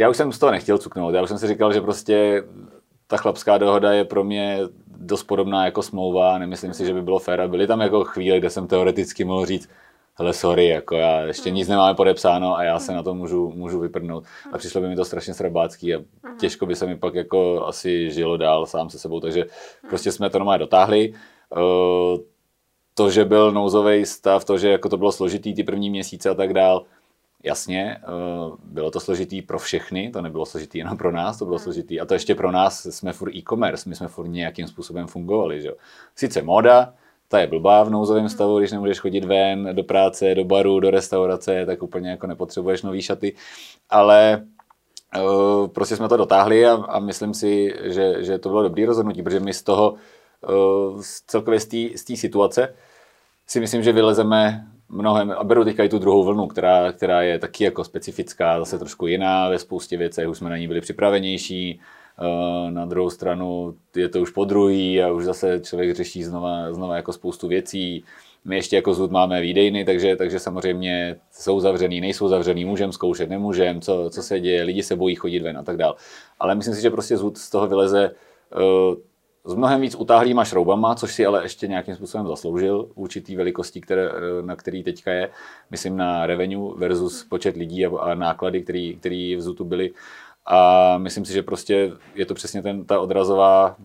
já 0.00 0.08
už 0.08 0.16
jsem 0.16 0.32
z 0.32 0.38
toho 0.38 0.52
nechtěl 0.52 0.78
cuknout, 0.78 1.14
já 1.14 1.22
už 1.22 1.28
jsem 1.28 1.38
si 1.38 1.46
říkal, 1.46 1.72
že 1.72 1.80
prostě 1.80 2.44
ta 3.06 3.16
chlapská 3.16 3.58
dohoda 3.58 3.92
je 3.92 4.04
pro 4.04 4.24
mě 4.24 4.58
dost 4.86 5.22
podobná 5.22 5.64
jako 5.64 5.82
smlouva, 5.82 6.38
nemyslím 6.38 6.74
si, 6.74 6.86
že 6.86 6.94
by 6.94 7.02
bylo 7.02 7.18
fér. 7.18 7.48
Byly 7.48 7.66
tam 7.66 7.80
jako 7.80 8.04
chvíle, 8.04 8.38
kde 8.38 8.50
jsem 8.50 8.66
teoreticky 8.66 9.24
mohl 9.24 9.46
říct, 9.46 9.68
hele 10.14 10.32
sorry, 10.32 10.68
jako 10.68 10.96
já 10.96 11.20
ještě 11.20 11.50
nic 11.50 11.68
nemáme 11.68 11.94
podepsáno 11.94 12.56
a 12.56 12.62
já 12.62 12.78
se 12.78 12.92
na 12.92 13.02
to 13.02 13.14
můžu, 13.14 13.52
můžu 13.56 13.80
vyprdnout. 13.80 14.24
A 14.52 14.58
přišlo 14.58 14.80
by 14.80 14.88
mi 14.88 14.96
to 14.96 15.04
strašně 15.04 15.34
srabácký 15.34 15.94
a 15.94 15.98
těžko 16.40 16.66
by 16.66 16.76
se 16.76 16.86
mi 16.86 16.96
pak 16.96 17.14
jako 17.14 17.66
asi 17.66 18.10
žilo 18.10 18.36
dál 18.36 18.66
sám 18.66 18.90
se 18.90 18.98
sebou, 18.98 19.20
takže 19.20 19.44
prostě 19.88 20.12
jsme 20.12 20.30
to 20.30 20.38
normálně 20.38 20.58
dotáhli. 20.58 21.14
Eh, 21.56 22.18
to, 22.94 23.10
že 23.10 23.24
byl 23.24 23.52
nouzový 23.52 24.06
stav, 24.06 24.44
to, 24.44 24.58
že 24.58 24.68
jako 24.70 24.88
to 24.88 24.96
bylo 24.96 25.12
složitý 25.12 25.54
ty 25.54 25.64
první 25.64 25.90
měsíce 25.90 26.30
a 26.30 26.34
tak 26.34 26.52
dál, 26.52 26.84
Jasně, 27.42 27.96
eh, 27.96 28.06
bylo 28.64 28.90
to 28.90 29.00
složitý 29.00 29.42
pro 29.42 29.58
všechny, 29.58 30.10
to 30.10 30.22
nebylo 30.22 30.46
složitý 30.46 30.78
jenom 30.78 30.96
pro 30.96 31.12
nás, 31.12 31.38
to 31.38 31.44
bylo 31.44 31.56
hmm. 31.56 31.64
složitý. 31.64 32.00
A 32.00 32.06
to 32.06 32.14
ještě 32.14 32.34
pro 32.34 32.52
nás 32.52 32.86
jsme 32.86 33.12
furt 33.12 33.34
e-commerce, 33.34 33.88
my 33.88 33.94
jsme 33.94 34.08
furt 34.08 34.28
nějakým 34.28 34.68
způsobem 34.68 35.06
fungovali. 35.06 35.62
Že? 35.62 35.70
Sice 36.14 36.42
moda, 36.42 36.94
ta 37.28 37.40
je 37.40 37.46
blbá 37.46 37.82
v 37.82 37.90
nouzovém 37.90 38.28
stavu, 38.28 38.58
když 38.58 38.72
nemůžeš 38.72 38.98
chodit 38.98 39.24
ven 39.24 39.68
do 39.72 39.84
práce, 39.84 40.34
do 40.34 40.44
baru, 40.44 40.80
do 40.80 40.90
restaurace, 40.90 41.66
tak 41.66 41.82
úplně 41.82 42.10
jako 42.10 42.26
nepotřebuješ 42.26 42.82
nový 42.82 43.02
šaty, 43.02 43.34
ale 43.90 44.46
uh, 45.18 45.68
prostě 45.68 45.96
jsme 45.96 46.08
to 46.08 46.16
dotáhli 46.16 46.66
a, 46.66 46.72
a 46.72 46.98
myslím 46.98 47.34
si, 47.34 47.74
že, 47.82 48.24
že 48.24 48.38
to 48.38 48.48
bylo 48.48 48.62
dobrý 48.62 48.84
rozhodnutí, 48.84 49.22
protože 49.22 49.40
my 49.40 49.54
z 49.54 49.62
toho 49.62 49.94
uh, 50.48 51.02
celkově 51.26 51.60
z 51.94 52.04
té 52.04 52.16
situace 52.16 52.74
si 53.46 53.60
myslím, 53.60 53.82
že 53.82 53.92
vylezeme 53.92 54.69
mnohem, 54.90 55.30
a 55.30 55.44
beru 55.44 55.64
teďka 55.64 55.84
i 55.84 55.88
tu 55.88 55.98
druhou 55.98 56.24
vlnu, 56.24 56.46
která, 56.46 56.92
která 56.92 57.22
je 57.22 57.38
taky 57.38 57.64
jako 57.64 57.84
specifická, 57.84 58.58
zase 58.58 58.78
trošku 58.78 59.06
jiná 59.06 59.48
ve 59.48 59.58
spoustě 59.58 59.96
věcech, 59.96 60.28
už 60.28 60.38
jsme 60.38 60.50
na 60.50 60.56
ní 60.56 60.68
byli 60.68 60.80
připravenější, 60.80 61.80
eh, 62.18 62.70
na 62.70 62.86
druhou 62.86 63.10
stranu 63.10 63.74
je 63.96 64.08
to 64.08 64.20
už 64.20 64.30
po 64.30 64.44
druhý 64.44 65.02
a 65.02 65.12
už 65.12 65.24
zase 65.24 65.60
člověk 65.64 65.96
řeší 65.96 66.24
znova, 66.24 66.72
znova 66.72 66.96
jako 66.96 67.12
spoustu 67.12 67.48
věcí. 67.48 68.04
My 68.44 68.56
ještě 68.56 68.76
jako 68.76 68.94
zud 68.94 69.10
máme 69.10 69.40
výdejny, 69.40 69.84
takže, 69.84 70.16
takže 70.16 70.38
samozřejmě 70.38 71.16
jsou 71.32 71.60
zavřený, 71.60 72.00
nejsou 72.00 72.28
zavřený, 72.28 72.64
můžeme 72.64 72.92
zkoušet, 72.92 73.30
nemůžeme, 73.30 73.80
co, 73.80 74.10
co 74.10 74.22
se 74.22 74.40
děje, 74.40 74.62
lidi 74.62 74.82
se 74.82 74.96
bojí 74.96 75.14
chodit 75.14 75.40
ven 75.40 75.58
a 75.58 75.62
tak 75.62 75.76
dále. 75.76 75.94
Ale 76.38 76.54
myslím 76.54 76.74
si, 76.74 76.82
že 76.82 76.90
prostě 76.90 77.16
zud 77.16 77.38
z 77.38 77.50
toho 77.50 77.66
vyleze 77.66 78.10
uh, 78.56 78.94
s 79.44 79.54
mnohem 79.54 79.80
víc 79.80 79.94
utáhlýma 79.94 80.44
šroubama, 80.44 80.94
což 80.94 81.14
si 81.14 81.26
ale 81.26 81.42
ještě 81.42 81.66
nějakým 81.66 81.94
způsobem 81.94 82.26
zasloužil 82.26 82.90
určitý 82.94 83.36
velikosti, 83.36 83.80
které, 83.80 84.10
na 84.40 84.56
který 84.56 84.82
teďka 84.82 85.12
je, 85.12 85.30
myslím 85.70 85.96
na 85.96 86.26
revenue 86.26 86.74
versus 86.76 87.24
počet 87.24 87.56
lidí 87.56 87.86
a, 87.86 87.98
a 88.00 88.14
náklady, 88.14 88.62
který, 88.62 88.96
který 88.96 89.36
v 89.36 89.40
ZUTu 89.40 89.64
byly. 89.64 89.92
A 90.46 90.98
myslím 90.98 91.24
si, 91.24 91.32
že 91.32 91.42
prostě 91.42 91.92
je 92.14 92.26
to 92.26 92.34
přesně 92.34 92.62
ten, 92.62 92.84
ta 92.84 93.00
odrazová 93.00 93.76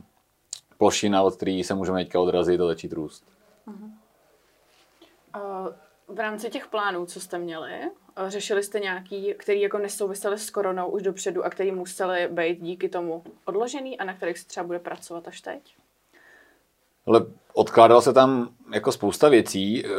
plošina, 0.77 1.21
od 1.21 1.35
které 1.35 1.62
se 1.65 1.74
můžeme 1.74 2.03
teďka 2.03 2.19
odrazit 2.19 2.62
a 2.62 2.65
začít 2.65 2.93
růst. 2.93 3.24
Uh-huh. 3.67 3.89
Uh, 5.35 5.74
v 6.07 6.19
rámci 6.19 6.50
těch 6.50 6.67
plánů, 6.67 7.05
co 7.05 7.19
jste 7.19 7.39
měli, 7.39 7.71
řešili 8.27 8.63
jste 8.63 8.79
nějaký, 8.79 9.33
který 9.38 9.62
jako 9.62 9.77
nesouvisely 9.77 10.38
s 10.38 10.50
koronou 10.50 10.88
už 10.88 11.01
dopředu 11.01 11.45
a 11.45 11.50
který 11.50 11.71
museli 11.71 12.27
být 12.31 12.62
díky 12.62 12.89
tomu 12.89 13.24
odložený 13.45 14.00
a 14.00 14.03
na 14.03 14.13
kterých 14.13 14.38
se 14.38 14.47
třeba 14.47 14.65
bude 14.65 14.79
pracovat 14.79 15.27
až 15.27 15.41
teď? 15.41 15.75
Ale 17.07 17.25
odkládalo 17.53 18.01
se 18.01 18.13
tam 18.13 18.50
jako 18.74 18.91
spousta 18.91 19.29
věcí, 19.29 19.85
eh, 19.85 19.89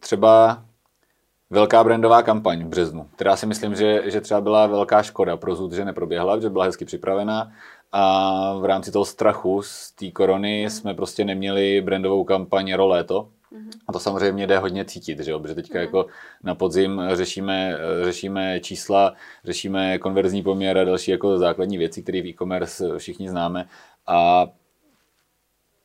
třeba 0.00 0.62
velká 1.50 1.84
brandová 1.84 2.22
kampaň 2.22 2.64
v 2.64 2.68
březnu, 2.68 3.08
která 3.16 3.36
si 3.36 3.46
myslím, 3.46 3.74
že, 3.74 4.10
že 4.10 4.20
třeba 4.20 4.40
byla 4.40 4.66
velká 4.66 5.02
škoda 5.02 5.36
pro 5.36 5.54
Zud, 5.54 5.72
že 5.72 5.84
neproběhla, 5.84 6.40
že 6.40 6.50
byla 6.50 6.64
hezky 6.64 6.84
připravená 6.84 7.52
a 7.92 8.54
v 8.58 8.64
rámci 8.64 8.92
toho 8.92 9.04
strachu 9.04 9.62
z 9.62 9.92
té 9.92 10.10
korony 10.10 10.62
jsme 10.62 10.94
prostě 10.94 11.24
neměli 11.24 11.80
brandovou 11.80 12.24
kampaň 12.24 12.72
Roléto, 12.74 13.28
a 13.88 13.92
to 13.92 14.00
samozřejmě 14.00 14.46
jde 14.46 14.58
hodně 14.58 14.84
cítit, 14.84 15.20
že 15.20 15.30
jo? 15.30 15.40
protože 15.40 15.54
teďka 15.54 15.80
jako 15.80 16.06
na 16.42 16.54
podzim 16.54 17.02
řešíme, 17.12 17.78
řešíme 18.02 18.60
čísla, 18.60 19.14
řešíme 19.44 19.98
konverzní 19.98 20.42
poměr 20.42 20.78
a 20.78 20.84
další 20.84 21.10
jako 21.10 21.38
základní 21.38 21.78
věci, 21.78 22.02
které 22.02 22.22
v 22.22 22.26
e-commerce 22.26 22.98
všichni 22.98 23.30
známe. 23.30 23.68
A 24.06 24.46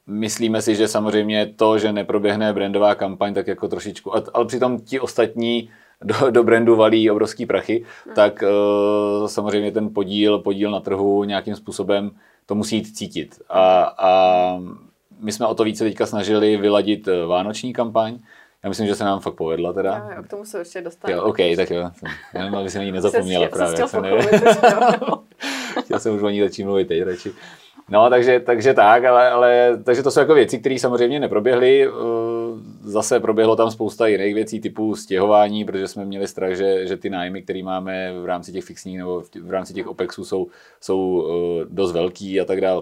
myslíme 0.07 0.61
si, 0.61 0.75
že 0.75 0.87
samozřejmě 0.87 1.53
to, 1.55 1.79
že 1.79 1.93
neproběhne 1.93 2.53
brandová 2.53 2.95
kampaň, 2.95 3.33
tak 3.33 3.47
jako 3.47 3.67
trošičku, 3.67 4.13
ale 4.33 4.45
přitom 4.45 4.79
ti 4.79 4.99
ostatní 4.99 5.69
do, 6.01 6.31
do 6.31 6.43
brandu 6.43 6.75
valí 6.75 7.11
obrovský 7.11 7.45
prachy, 7.45 7.85
mm. 8.07 8.13
tak 8.13 8.43
uh, 8.43 9.27
samozřejmě 9.27 9.71
ten 9.71 9.93
podíl, 9.93 10.39
podíl 10.39 10.71
na 10.71 10.79
trhu 10.79 11.23
nějakým 11.23 11.55
způsobem 11.55 12.11
to 12.45 12.55
musí 12.55 12.75
jít 12.75 12.97
cítit. 12.97 13.41
A, 13.49 13.83
a 13.97 14.61
my 15.21 15.31
jsme 15.31 15.47
o 15.47 15.55
to 15.55 15.63
více 15.63 15.83
teďka 15.83 16.05
snažili 16.05 16.57
vyladit 16.57 17.07
eh, 17.07 17.25
vánoční 17.25 17.73
kampaň. 17.73 18.19
Já 18.63 18.69
myslím, 18.69 18.87
že 18.87 18.95
se 18.95 19.03
nám 19.03 19.19
fakt 19.19 19.33
povedla 19.33 19.73
teda. 19.73 19.97
Jo, 19.97 20.15
jo, 20.17 20.23
k 20.23 20.27
tomu 20.27 20.45
se 20.45 20.59
určitě 20.59 20.81
dostaneme. 20.81 21.17
Jo, 21.17 21.23
OK, 21.23 21.37
tak 21.55 21.69
jo. 21.69 21.91
Jenom 22.33 22.55
aby 22.55 22.69
se 22.69 22.77
na 22.77 22.83
ní 22.83 22.91
nezapomněla 23.01 23.47
právě. 23.47 23.73
Chtěl, 23.73 23.87
se 23.87 24.01
ne... 24.01 24.11
chtěl 25.83 25.99
jsem 25.99 26.15
už 26.15 26.21
o 26.21 26.29
ní 26.29 26.41
začít 26.41 26.63
mluvit 26.63 26.87
teď 26.87 27.03
radši. 27.03 27.31
No, 27.89 28.09
takže, 28.09 28.39
takže 28.39 28.73
tak, 28.73 29.05
ale, 29.05 29.29
ale 29.29 29.77
takže 29.83 30.03
to 30.03 30.11
jsou 30.11 30.19
jako 30.19 30.33
věci, 30.33 30.59
které 30.59 30.79
samozřejmě 30.79 31.19
neproběhly. 31.19 31.87
Eh, 31.87 31.91
zase 32.81 33.19
proběhlo 33.19 33.55
tam 33.55 33.71
spousta 33.71 34.07
jiných 34.07 34.35
věcí 34.35 34.59
typu 34.59 34.95
stěhování, 34.95 35.65
protože 35.65 35.87
jsme 35.87 36.05
měli 36.05 36.27
strach, 36.27 36.53
že, 36.55 36.87
že 36.87 36.97
ty 36.97 37.09
nájmy, 37.09 37.41
které 37.41 37.63
máme 37.63 38.13
v 38.21 38.25
rámci 38.25 38.51
těch 38.51 38.63
fixních 38.63 38.97
nebo 38.97 39.23
v 39.41 39.51
rámci 39.51 39.73
těch 39.73 39.87
OPEXů 39.87 40.25
jsou, 40.25 40.47
jsou 40.81 41.27
eh, 41.27 41.65
dost 41.69 41.91
velký 41.91 42.41
a 42.41 42.45
tak 42.45 42.61
dále. 42.61 42.81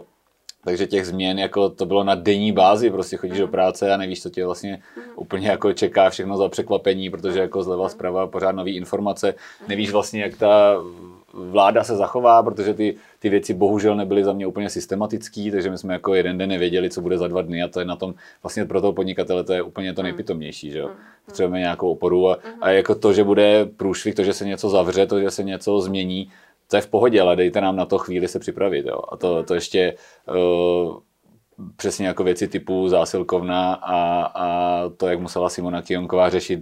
Takže 0.63 0.88
těch 0.88 1.08
změn, 1.08 1.39
jako 1.39 1.70
to 1.70 1.86
bylo 1.86 2.04
na 2.04 2.16
denní 2.16 2.51
bázi, 2.51 2.89
prostě 2.89 3.18
chodíš 3.18 3.39
do 3.39 3.48
práce 3.48 3.94
a 3.94 3.98
nevíš, 3.98 4.22
co 4.22 4.30
tě 4.30 4.46
vlastně 4.46 4.82
úplně 5.16 5.48
jako 5.48 5.74
čeká 5.74 6.10
všechno 6.10 6.38
za 6.38 6.50
překvapení, 6.50 7.10
protože 7.10 7.39
jako 7.39 7.63
zleva 7.63 7.89
zprava 7.89 8.28
pořád 8.28 8.51
nové 8.51 8.72
informace, 8.72 9.34
nevíš 9.68 9.92
vlastně, 9.92 10.22
jak 10.22 10.38
ta 10.38 10.75
vláda 11.34 11.84
se 11.84 11.96
zachová, 11.96 12.44
protože 12.44 12.74
ty, 12.74 12.96
ty 13.20 13.30
věci 13.30 13.54
bohužel 13.54 13.96
nebyly 13.96 14.24
za 14.24 14.34
mě 14.34 14.48
úplně 14.48 14.70
systematický, 14.70 15.51
takže 15.51 15.70
my 15.70 15.78
jsme 15.78 15.94
jako 15.94 16.13
jeden 16.13 16.38
den 16.38 16.50
nevěděli, 16.50 16.89
co 16.89 17.01
bude 17.01 17.18
za 17.18 17.28
dva 17.28 17.42
dny 17.42 17.63
a 17.63 17.68
to 17.68 17.80
je 17.80 17.86
na 17.86 17.96
tom 17.96 18.13
vlastně 18.44 18.66
pro 18.66 18.82
toho 18.82 18.94
podnikatele 18.94 19.44
to 19.44 19.54
je 19.54 19.62
úplně 19.62 19.94
to 19.94 20.04
nejpitomnější, 20.04 20.72
že 20.72 20.80
jo. 20.80 20.89
Potřebujeme 21.25 21.60
nějakou 21.60 21.92
oporu 21.92 22.30
a, 22.30 22.38
a 22.62 22.70
jako 22.70 22.96
to, 22.96 23.13
že 23.13 23.24
bude 23.24 23.66
průšvih, 23.78 24.16
to, 24.16 24.24
že 24.24 24.34
se 24.34 24.46
něco 24.46 24.70
zavře, 24.70 25.06
to, 25.06 25.20
že 25.20 25.32
se 25.32 25.44
něco 25.44 25.82
změní, 25.82 26.32
to 26.70 26.76
je 26.76 26.82
v 26.82 26.88
pohodě, 26.88 27.22
ale 27.22 27.36
dejte 27.36 27.62
nám 27.62 27.76
na 27.76 27.86
to 27.86 27.98
chvíli 27.98 28.28
se 28.28 28.40
připravit. 28.40 28.86
Jo. 28.86 29.02
A 29.12 29.18
to, 29.18 29.44
to 29.44 29.54
ještě 29.54 29.96
uh, 30.28 31.00
přesně 31.76 32.08
jako 32.08 32.24
věci 32.24 32.48
typu 32.48 32.88
zásilkovna 32.88 33.74
a, 33.74 34.24
a 34.24 34.90
to, 34.90 35.08
jak 35.08 35.20
musela 35.20 35.50
Simona 35.50 35.82
Kionková 35.82 36.30
řešit 36.30 36.60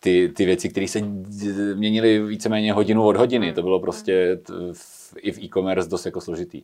ty, 0.00 0.32
ty 0.36 0.44
věci, 0.44 0.68
které 0.68 0.88
se 0.88 1.00
měnily 1.74 2.22
víceméně 2.22 2.72
hodinu 2.72 3.06
od 3.06 3.16
hodiny. 3.16 3.52
To 3.52 3.62
bylo 3.62 3.80
prostě 3.80 4.40
v, 4.72 5.14
i 5.16 5.32
v 5.32 5.38
e-commerce 5.38 5.90
dost 5.90 6.06
jako 6.06 6.20
složitý. 6.20 6.62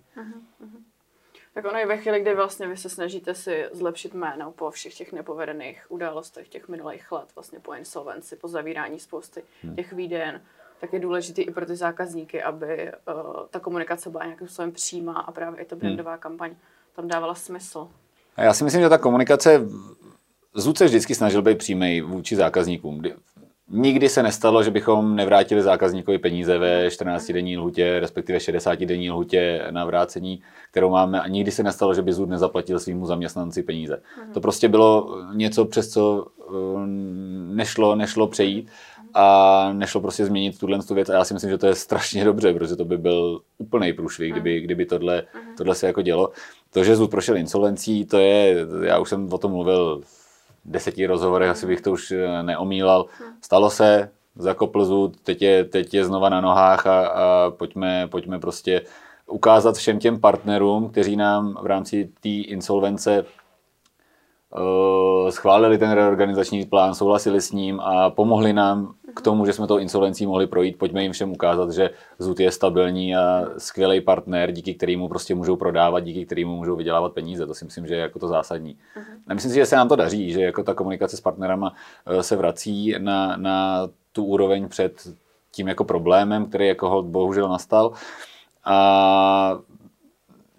Tak 1.55 1.65
ono 1.65 1.79
je 1.79 1.87
ve 1.87 1.97
chvíli, 1.97 2.21
kdy 2.21 2.35
vlastně 2.35 2.69
vy 2.69 2.77
se 2.77 2.89
snažíte 2.89 3.35
si 3.35 3.65
zlepšit 3.73 4.15
jméno 4.15 4.53
po 4.53 4.71
všech 4.71 4.95
těch 4.95 5.13
nepovedených 5.13 5.87
událostech 5.89 6.49
těch 6.49 6.69
minulých 6.69 7.13
let, 7.13 7.29
vlastně 7.35 7.61
po 7.61 7.75
insolvenci, 7.75 8.37
po 8.37 8.49
zavírání 8.49 8.99
spousty 8.99 9.43
hmm. 9.63 9.77
těch 9.77 9.93
výden, 9.93 10.41
tak 10.81 10.93
je 10.93 11.01
důležité 11.01 11.43
i 11.43 11.51
pro 11.51 11.67
ty 11.67 11.77
zákazníky, 11.77 12.43
aby 12.43 12.93
uh, 13.09 13.47
ta 13.51 13.61
komunikace 13.61 14.11
byla 14.11 14.25
nějakým 14.25 14.49
způsobem 14.49 14.73
přímá 14.73 15.21
a 15.21 15.33
právě 15.33 15.63
i 15.63 15.65
ta 15.65 15.77
hmm. 15.77 15.81
brandová 15.81 16.11
hmm. 16.11 16.21
kampaň 16.21 16.55
tam 16.97 17.09
dávala 17.09 17.35
smysl. 17.35 17.89
A 18.37 18.43
já 18.43 18.55
si 18.55 18.65
myslím, 18.65 18.83
že 18.83 18.89
ta 18.89 18.99
komunikace 18.99 19.61
Zud 20.55 20.79
se 20.79 20.85
vždycky 20.85 21.15
snažil 21.15 21.43
být 21.43 21.59
přímý 21.59 22.01
vůči 22.01 22.37
zákazníkům. 22.37 23.03
Nikdy 23.73 24.09
se 24.09 24.23
nestalo, 24.23 24.63
že 24.63 24.71
bychom 24.71 25.17
nevrátili 25.17 25.63
zákazníkovi 25.63 26.19
peníze 26.19 26.59
ve 26.59 26.89
14-denní 26.89 27.59
lhutě, 27.59 28.01
respektive 28.01 28.39
60-denní 28.39 29.11
lhutě 29.11 29.67
na 29.71 29.85
vrácení, 29.85 30.43
kterou 30.71 30.91
máme 30.91 31.21
a 31.21 31.29
nikdy 31.29 31.51
se 31.51 31.63
nestalo, 31.63 31.95
že 31.95 32.03
by 32.03 32.13
Zud 32.13 32.29
nezaplatil 32.29 32.79
svýmu 32.79 33.07
zaměstnanci 33.07 33.63
peníze. 33.63 34.03
Hmm. 34.17 34.33
To 34.33 34.41
prostě 34.41 34.69
bylo 34.69 35.17
něco, 35.35 35.65
přes 35.65 35.89
co 35.89 36.27
eh, 36.41 36.53
nešlo, 37.55 37.95
nešlo 37.95 38.27
přejít 38.27 38.71
a 39.15 39.69
nešlo 39.73 40.01
prostě 40.01 40.27
změnit 40.27 40.59
tuhle 40.59 40.79
tu 40.79 40.95
věc 40.95 41.09
a 41.09 41.13
já 41.13 41.25
si 41.25 41.35
myslím, 41.35 41.51
že 41.51 41.59
to 41.59 41.67
je 41.67 41.75
strašně 41.75 42.25
dobře, 42.25 42.55
protože 42.55 42.77
to 42.77 42.85
by 42.85 42.99
byl 42.99 43.41
úplný 43.59 43.93
průšvih, 43.93 44.33
kdyby, 44.33 44.61
kdyby 44.61 44.87
tohle, 44.87 45.23
tohle 45.57 45.75
se 45.75 45.87
jako 45.87 46.03
dělo. 46.03 46.31
To, 46.71 46.85
že 46.85 46.97
Zud 46.97 47.11
prošel 47.11 47.37
insolvencí, 47.37 48.07
to 48.07 48.19
je, 48.19 48.57
já 48.83 48.99
už 48.99 49.09
jsem 49.09 49.33
o 49.33 49.39
tom 49.39 49.53
mluvil 49.53 50.01
v 50.01 50.71
deseti 50.71 51.07
rozhovorech, 51.07 51.51
asi 51.51 51.67
bych 51.67 51.81
to 51.81 51.93
už 51.93 52.11
eh, 52.11 52.43
neomílal. 52.43 53.07
Stalo 53.41 53.71
se, 53.71 54.11
zakopl 54.37 54.85
Zud, 54.85 55.21
teď 55.21 55.43
je, 55.43 55.65
teď 55.65 55.95
je 55.95 56.05
znova 56.05 56.29
na 56.29 56.41
nohách 56.41 56.87
a, 56.87 57.07
a 57.07 57.51
pojďme, 57.51 58.09
pojďme 58.11 58.39
prostě 58.39 58.83
ukázat 59.27 59.77
všem 59.77 59.99
těm 59.99 60.21
partnerům, 60.21 60.91
kteří 60.91 61.17
nám 61.17 61.59
v 61.63 61.67
rámci 61.67 62.11
té 62.21 62.29
insolvence 62.29 63.25
schválili 65.31 65.79
ten 65.79 65.91
reorganizační 65.91 66.67
plán, 66.67 66.95
souhlasili 66.95 67.41
s 67.41 67.53
ním 67.53 67.81
a 67.81 68.11
pomohli 68.11 68.53
nám 68.53 68.95
k 69.15 69.21
tomu, 69.21 69.47
že 69.47 69.53
jsme 69.53 69.67
to 69.67 69.79
insolvencí 69.79 70.27
mohli 70.27 70.47
projít. 70.47 70.79
Pojďme 70.79 71.03
jim 71.03 71.13
všem 71.13 71.33
ukázat, 71.33 71.71
že 71.71 71.91
ZUT 72.19 72.41
je 72.41 72.51
stabilní 72.51 73.17
a 73.17 73.45
skvělý 73.59 74.01
partner, 74.01 74.53
díky 74.53 74.75
kterému 74.75 75.09
prostě 75.09 75.35
můžou 75.35 75.57
prodávat, 75.57 76.01
díky 76.01 76.27
kterému 76.27 76.57
můžou 76.57 76.77
vydělávat 76.77 77.13
peníze. 77.13 77.47
To 77.47 77.55
si 77.55 77.65
myslím, 77.65 77.87
že 77.87 77.95
je 77.95 78.01
jako 78.01 78.19
to 78.19 78.29
zásadní. 78.29 78.75
Uh-huh. 78.75 79.05
A 79.29 79.35
myslím 79.35 79.51
si, 79.51 79.57
že 79.57 79.67
se 79.67 79.77
nám 79.77 79.89
to 79.89 79.97
daří, 79.97 80.33
že 80.33 80.43
jako 80.43 80.63
ta 80.63 80.75
komunikace 80.75 81.17
s 81.17 81.21
partnerama 81.21 81.73
eh, 82.07 82.23
se 82.23 82.37
vrací 82.37 82.95
na, 82.99 83.37
na 83.37 83.89
tu 84.13 84.25
úroveň 84.25 84.69
před 84.69 84.93
tím 85.53 85.69
jako 85.69 85.85
problémem, 85.85 86.47
který 86.47 86.67
jako 86.67 87.03
bohužel 87.03 87.49
nastal. 87.49 87.93
A 88.65 89.59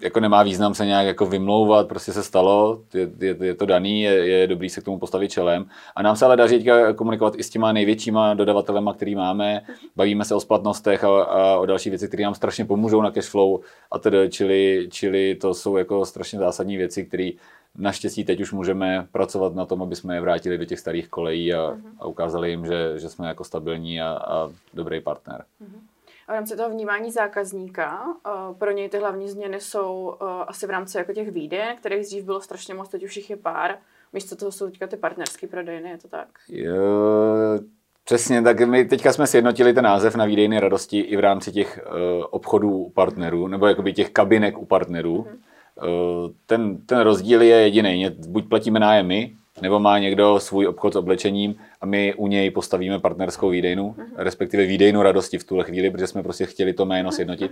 jako 0.02 0.20
nemá 0.20 0.44
význam 0.44 0.74
se 0.74 0.86
nějak 0.86 1.06
jako 1.06 1.26
vymlouvat, 1.26 1.88
prostě 1.88 2.14
se 2.14 2.24
stalo, 2.24 2.82
je, 2.94 3.10
je, 3.20 3.36
je 3.42 3.56
to 3.56 3.66
daný, 3.66 4.02
je, 4.02 4.12
je 4.12 4.48
dobrý 4.48 4.70
se 4.70 4.82
k 4.82 4.84
tomu 4.84 5.00
postavit 5.00 5.32
čelem. 5.32 5.66
A 5.96 6.02
nám 6.02 6.16
se 6.16 6.26
ale 6.26 6.38
daří 6.38 6.58
teďka 6.58 6.94
komunikovat 6.94 7.34
i 7.38 7.44
s 7.44 7.50
těma 7.50 7.72
největšíma 7.72 8.34
dodavatelema, 8.34 8.94
který 8.94 9.16
máme. 9.16 9.62
Bavíme 9.96 10.26
se 10.26 10.36
o 10.36 10.40
splatnostech 10.40 11.04
a, 11.04 11.24
a 11.24 11.58
o 11.58 11.66
další 11.66 11.90
věci, 11.90 12.08
které 12.08 12.24
nám 12.24 12.36
strašně 12.36 12.66
pomůžou 12.66 13.02
na 13.02 13.12
cashflow 13.12 13.60
a 13.92 14.00
tedy, 14.00 14.30
čili, 14.30 14.88
čili 14.92 15.36
to 15.36 15.54
jsou 15.54 15.78
jako 15.78 16.06
strašně 16.06 16.40
zásadní 16.40 16.78
věci, 16.78 17.06
které 17.06 17.30
Naštěstí 17.78 18.24
teď 18.24 18.42
už 18.42 18.52
můžeme 18.52 19.08
pracovat 19.12 19.56
na 19.56 19.66
tom, 19.66 19.84
aby 19.84 19.96
jsme 19.96 20.16
je 20.16 20.22
vrátili 20.22 20.58
do 20.58 20.66
těch 20.66 20.80
starých 20.80 21.10
kolejí 21.10 21.54
a, 21.54 21.78
a 22.00 22.06
ukázali 22.06 22.50
jim, 22.50 22.66
že, 22.66 23.00
že 23.00 23.10
jsme 23.10 23.28
jako 23.28 23.44
stabilní 23.44 24.02
a, 24.02 24.10
a 24.10 24.50
dobrý 24.74 25.02
partner. 25.02 25.44
A 26.01 26.01
v 26.28 26.32
rámci 26.32 26.56
toho 26.56 26.70
vnímání 26.70 27.12
zákazníka, 27.12 28.06
uh, 28.06 28.58
pro 28.58 28.72
něj 28.72 28.90
ty 28.90 28.98
hlavní 28.98 29.30
změny 29.30 29.60
jsou 29.60 30.18
uh, 30.22 30.28
asi 30.48 30.68
v 30.68 30.70
rámci 30.70 30.98
jako 30.98 31.14
těch 31.14 31.32
výdejen, 31.32 31.76
kterých 31.78 32.06
dřív 32.06 32.24
bylo 32.24 32.42
strašně 32.42 32.74
moc, 32.74 32.90
teď 32.90 33.04
už 33.04 33.18
jich 33.18 33.30
je 33.30 33.38
pár. 33.38 33.78
Místo 34.14 34.36
toho 34.36 34.52
jsou 34.52 34.66
teďka 34.66 34.88
ty 34.88 34.98
partnerské 34.98 35.48
prodejny, 35.48 35.90
je 35.90 35.98
to 35.98 36.08
tak? 36.08 36.28
Jo, 36.50 36.74
Přesně, 38.04 38.42
tak 38.42 38.62
my 38.62 38.86
teďka 38.86 39.14
jsme 39.14 39.28
sjednotili 39.28 39.74
ten 39.74 39.84
název 39.84 40.16
na 40.16 40.26
výdejny 40.26 40.60
radosti 40.60 41.00
i 41.00 41.18
v 41.18 41.20
rámci 41.20 41.52
těch 41.52 41.80
uh, 41.86 42.26
obchodů 42.30 42.78
u 42.78 42.90
partnerů, 42.90 43.48
nebo 43.48 43.68
jakoby 43.68 43.94
těch 43.94 44.10
kabinek 44.10 44.58
u 44.58 44.66
partnerů. 44.66 45.16
Uh, 45.16 45.28
ten, 46.46 46.78
ten 46.86 47.00
rozdíl 47.00 47.42
je 47.42 47.56
jediný. 47.56 48.10
Buď 48.28 48.50
platíme 48.50 48.80
nájem 48.80 49.08
my, 49.08 49.36
nebo 49.62 49.80
má 49.80 50.00
někdo 50.00 50.40
svůj 50.40 50.68
obchod 50.68 50.94
s 50.94 50.96
oblečením 50.96 51.56
a 51.82 51.86
my 51.86 52.14
u 52.14 52.28
něj 52.28 52.52
postavíme 52.52 53.00
partnerskou 53.00 53.50
výdejnu, 53.50 53.96
respektive 54.16 54.66
výdejnu 54.66 55.02
radosti 55.02 55.38
v 55.38 55.44
tuhle 55.44 55.64
chvíli, 55.64 55.92
protože 55.92 56.08
jsme 56.08 56.24
prostě 56.24 56.46
chtěli 56.46 56.74
to 56.74 56.86
jméno 56.86 57.12
sjednotit. 57.12 57.52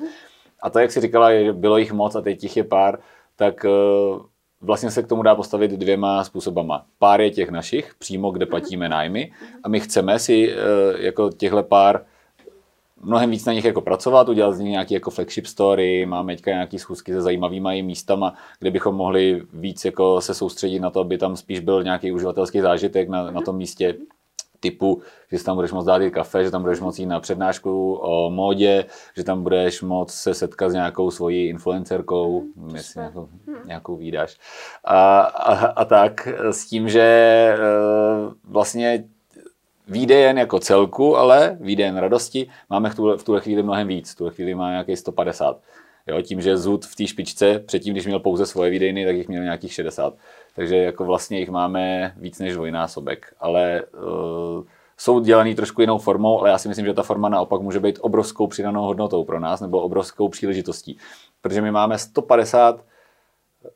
A 0.61 0.69
to, 0.69 0.79
jak 0.79 0.91
si 0.91 1.01
říkala, 1.01 1.29
bylo 1.51 1.77
jich 1.77 1.91
moc 1.91 2.15
a 2.15 2.21
teď 2.21 2.43
jich 2.43 2.57
je 2.57 2.63
pár, 2.63 2.99
tak 3.35 3.65
uh, 3.65 4.21
vlastně 4.61 4.91
se 4.91 5.03
k 5.03 5.07
tomu 5.07 5.23
dá 5.23 5.35
postavit 5.35 5.71
dvěma 5.71 6.23
způsobama. 6.23 6.85
Pár 6.99 7.21
je 7.21 7.31
těch 7.31 7.49
našich, 7.49 7.95
přímo 7.99 8.31
kde 8.31 8.45
platíme 8.45 8.89
nájmy 8.89 9.31
a 9.63 9.69
my 9.69 9.79
chceme 9.79 10.19
si 10.19 10.53
eh, 10.53 10.55
jako 10.97 11.29
těchto 11.29 11.63
pár 11.63 12.05
mnohem 13.03 13.29
víc 13.29 13.45
na 13.45 13.53
nich 13.53 13.65
jako 13.65 13.81
pracovat, 13.81 14.29
udělat 14.29 14.51
z 14.51 14.59
nich 14.59 14.71
nějaký 14.71 14.93
jako 14.93 15.11
flagship 15.11 15.45
story, 15.45 16.05
máme 16.05 16.35
teďka 16.35 16.51
nějaký 16.51 16.79
schůzky 16.79 17.11
se 17.11 17.21
zajímavými 17.21 17.81
místama, 17.81 18.33
kde 18.59 18.71
bychom 18.71 18.95
mohli 18.95 19.41
víc 19.53 19.85
jako 19.85 20.21
se 20.21 20.33
soustředit 20.33 20.79
na 20.79 20.89
to, 20.89 20.99
aby 20.99 21.17
tam 21.17 21.35
spíš 21.35 21.59
byl 21.59 21.83
nějaký 21.83 22.11
uživatelský 22.11 22.61
zážitek 22.61 23.09
na, 23.09 23.31
na 23.31 23.41
tom 23.41 23.57
místě 23.57 23.95
typu, 24.59 25.01
že 25.31 25.43
tam 25.43 25.55
budeš 25.55 25.71
moct 25.71 25.85
dát 25.85 26.01
i 26.01 26.11
kafe, 26.11 26.43
že 26.43 26.51
tam 26.51 26.61
budeš 26.61 26.79
moct 26.79 26.99
jít 26.99 27.05
na 27.05 27.19
přednášku 27.19 27.93
o 27.93 28.29
módě, 28.29 28.85
že 29.17 29.23
tam 29.23 29.43
budeš 29.43 29.81
moct 29.81 30.13
se 30.13 30.33
setkat 30.33 30.69
s 30.69 30.73
nějakou 30.73 31.11
svojí 31.11 31.47
influencerkou, 31.47 32.41
mm, 32.41 32.73
myslím, 32.73 33.03
jako, 33.03 33.29
nějakou 33.65 33.95
výdáš. 33.95 34.37
A, 34.83 35.21
a, 35.21 35.67
a 35.67 35.85
tak 35.85 36.27
s 36.27 36.65
tím, 36.65 36.89
že 36.89 37.01
e, 37.01 37.57
vlastně 39.89 39.99
výdejen 39.99 40.37
jako 40.37 40.59
celku, 40.59 41.17
ale 41.17 41.57
výdejen 41.61 41.97
radosti 41.97 42.49
máme 42.69 42.89
v 42.89 42.95
tuhle, 42.95 43.17
v 43.17 43.23
tuhle 43.23 43.41
chvíli 43.41 43.63
mnohem 43.63 43.87
víc. 43.87 44.11
V 44.11 44.17
tuhle 44.17 44.33
chvíli 44.33 44.55
má 44.55 44.69
nějaký 44.69 44.95
150. 44.95 45.61
Jo, 46.07 46.21
tím, 46.21 46.41
že 46.41 46.57
Zud 46.57 46.85
v 46.85 46.95
té 46.95 47.07
špičce, 47.07 47.59
předtím, 47.59 47.93
když 47.93 48.05
měl 48.05 48.19
pouze 48.19 48.45
svoje 48.45 48.71
výdejny, 48.71 49.05
tak 49.05 49.15
jich 49.15 49.27
měl 49.27 49.43
nějakých 49.43 49.73
60. 49.73 50.13
Takže 50.55 50.75
jako 50.75 51.05
vlastně 51.05 51.39
jich 51.39 51.49
máme 51.49 52.13
víc 52.17 52.39
než 52.39 52.53
dvojnásobek. 52.53 53.33
Ale 53.39 53.83
uh, 53.93 54.63
jsou 54.97 55.19
dělaný 55.19 55.55
trošku 55.55 55.81
jinou 55.81 55.97
formou, 55.97 56.39
ale 56.39 56.49
já 56.49 56.57
si 56.57 56.67
myslím, 56.67 56.85
že 56.85 56.93
ta 56.93 57.03
forma 57.03 57.29
naopak 57.29 57.61
může 57.61 57.79
být 57.79 57.99
obrovskou 58.01 58.47
přidanou 58.47 58.83
hodnotou 58.83 59.23
pro 59.23 59.39
nás 59.39 59.61
nebo 59.61 59.81
obrovskou 59.81 60.29
příležitostí. 60.29 60.97
Protože 61.41 61.61
my 61.61 61.71
máme 61.71 61.97
150 61.97 62.85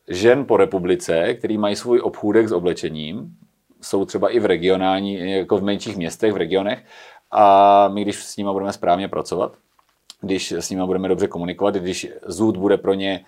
žen 0.07 0.45
po 0.45 0.57
republice, 0.57 1.33
který 1.33 1.57
mají 1.57 1.75
svůj 1.75 1.99
obchůdek 2.03 2.47
s 2.47 2.51
oblečením, 2.51 3.37
jsou 3.83 4.05
třeba 4.05 4.29
i 4.29 4.39
v 4.39 4.45
regionální, 4.45 5.31
jako 5.31 5.57
v 5.57 5.63
menších 5.63 5.97
městech, 5.97 6.33
v 6.33 6.37
regionech, 6.37 6.79
a 7.31 7.87
my, 7.87 8.01
když 8.01 8.15
s 8.15 8.37
nimi 8.37 8.49
budeme 8.51 8.73
správně 8.73 9.07
pracovat, 9.07 9.53
když 10.21 10.51
s 10.51 10.69
nimi 10.69 10.83
budeme 10.85 11.07
dobře 11.07 11.27
komunikovat, 11.27 11.75
když 11.75 12.07
zůd 12.27 12.57
bude 12.57 12.77
pro 12.77 12.93
ně 12.93 13.25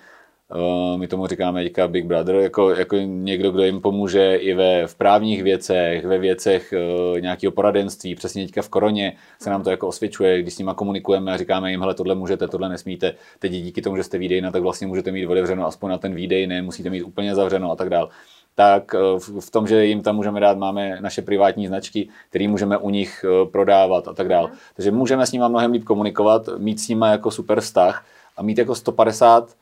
Uh, 0.55 0.97
my 0.99 1.07
tomu 1.07 1.27
říkáme 1.27 1.63
teďka 1.63 1.87
Big 1.87 2.05
Brother, 2.05 2.35
jako, 2.35 2.69
jako 2.69 2.95
někdo, 2.95 3.51
kdo 3.51 3.63
jim 3.63 3.81
pomůže 3.81 4.35
i 4.35 4.53
ve, 4.53 4.87
v 4.87 4.95
právních 4.95 5.43
věcech, 5.43 6.05
ve 6.05 6.17
věcech 6.17 6.73
uh, 7.11 7.19
nějakého 7.19 7.51
poradenství. 7.51 8.15
Přesně 8.15 8.45
teďka 8.45 8.61
v 8.61 8.69
koroně 8.69 9.17
se 9.41 9.49
nám 9.49 9.63
to 9.63 9.69
jako 9.69 9.87
osvědčuje, 9.87 10.41
když 10.41 10.53
s 10.53 10.57
nimi 10.57 10.71
komunikujeme 10.75 11.33
a 11.33 11.37
říkáme 11.37 11.71
jim, 11.71 11.79
hele, 11.79 11.93
tohle 11.93 12.15
můžete, 12.15 12.47
tohle 12.47 12.69
nesmíte. 12.69 13.15
Teď 13.39 13.51
díky 13.51 13.81
tomu, 13.81 13.97
že 13.97 14.03
jste 14.03 14.17
výdejna, 14.17 14.51
tak 14.51 14.61
vlastně 14.61 14.87
můžete 14.87 15.11
mít 15.11 15.27
otevřeno 15.27 15.67
aspoň 15.67 15.89
na 15.89 15.97
ten 15.97 16.15
výdej, 16.15 16.47
ne, 16.47 16.61
musíte 16.61 16.89
mít 16.89 17.03
úplně 17.03 17.35
zavřeno 17.35 17.71
a 17.71 17.75
tak 17.75 17.89
dále 17.89 18.07
tak 18.55 18.95
v 19.39 19.51
tom, 19.51 19.67
že 19.67 19.85
jim 19.85 20.01
tam 20.01 20.15
můžeme 20.15 20.39
dát, 20.39 20.57
máme 20.57 20.97
naše 21.01 21.21
privátní 21.21 21.67
značky, 21.67 22.09
které 22.29 22.47
můžeme 22.47 22.77
u 22.77 22.89
nich 22.89 23.25
prodávat 23.51 24.07
a 24.07 24.13
tak 24.13 24.27
dále. 24.27 24.47
Mm. 24.47 24.55
Takže 24.75 24.91
můžeme 24.91 25.25
s 25.25 25.31
nimi 25.31 25.45
mnohem 25.49 25.71
líp 25.71 25.83
komunikovat, 25.83 26.49
mít 26.57 26.79
s 26.79 26.87
nimi 26.87 27.05
jako 27.09 27.31
super 27.31 27.61
vztah 27.61 28.05
a 28.37 28.43
mít 28.43 28.57
jako 28.57 28.75
150 28.75 29.55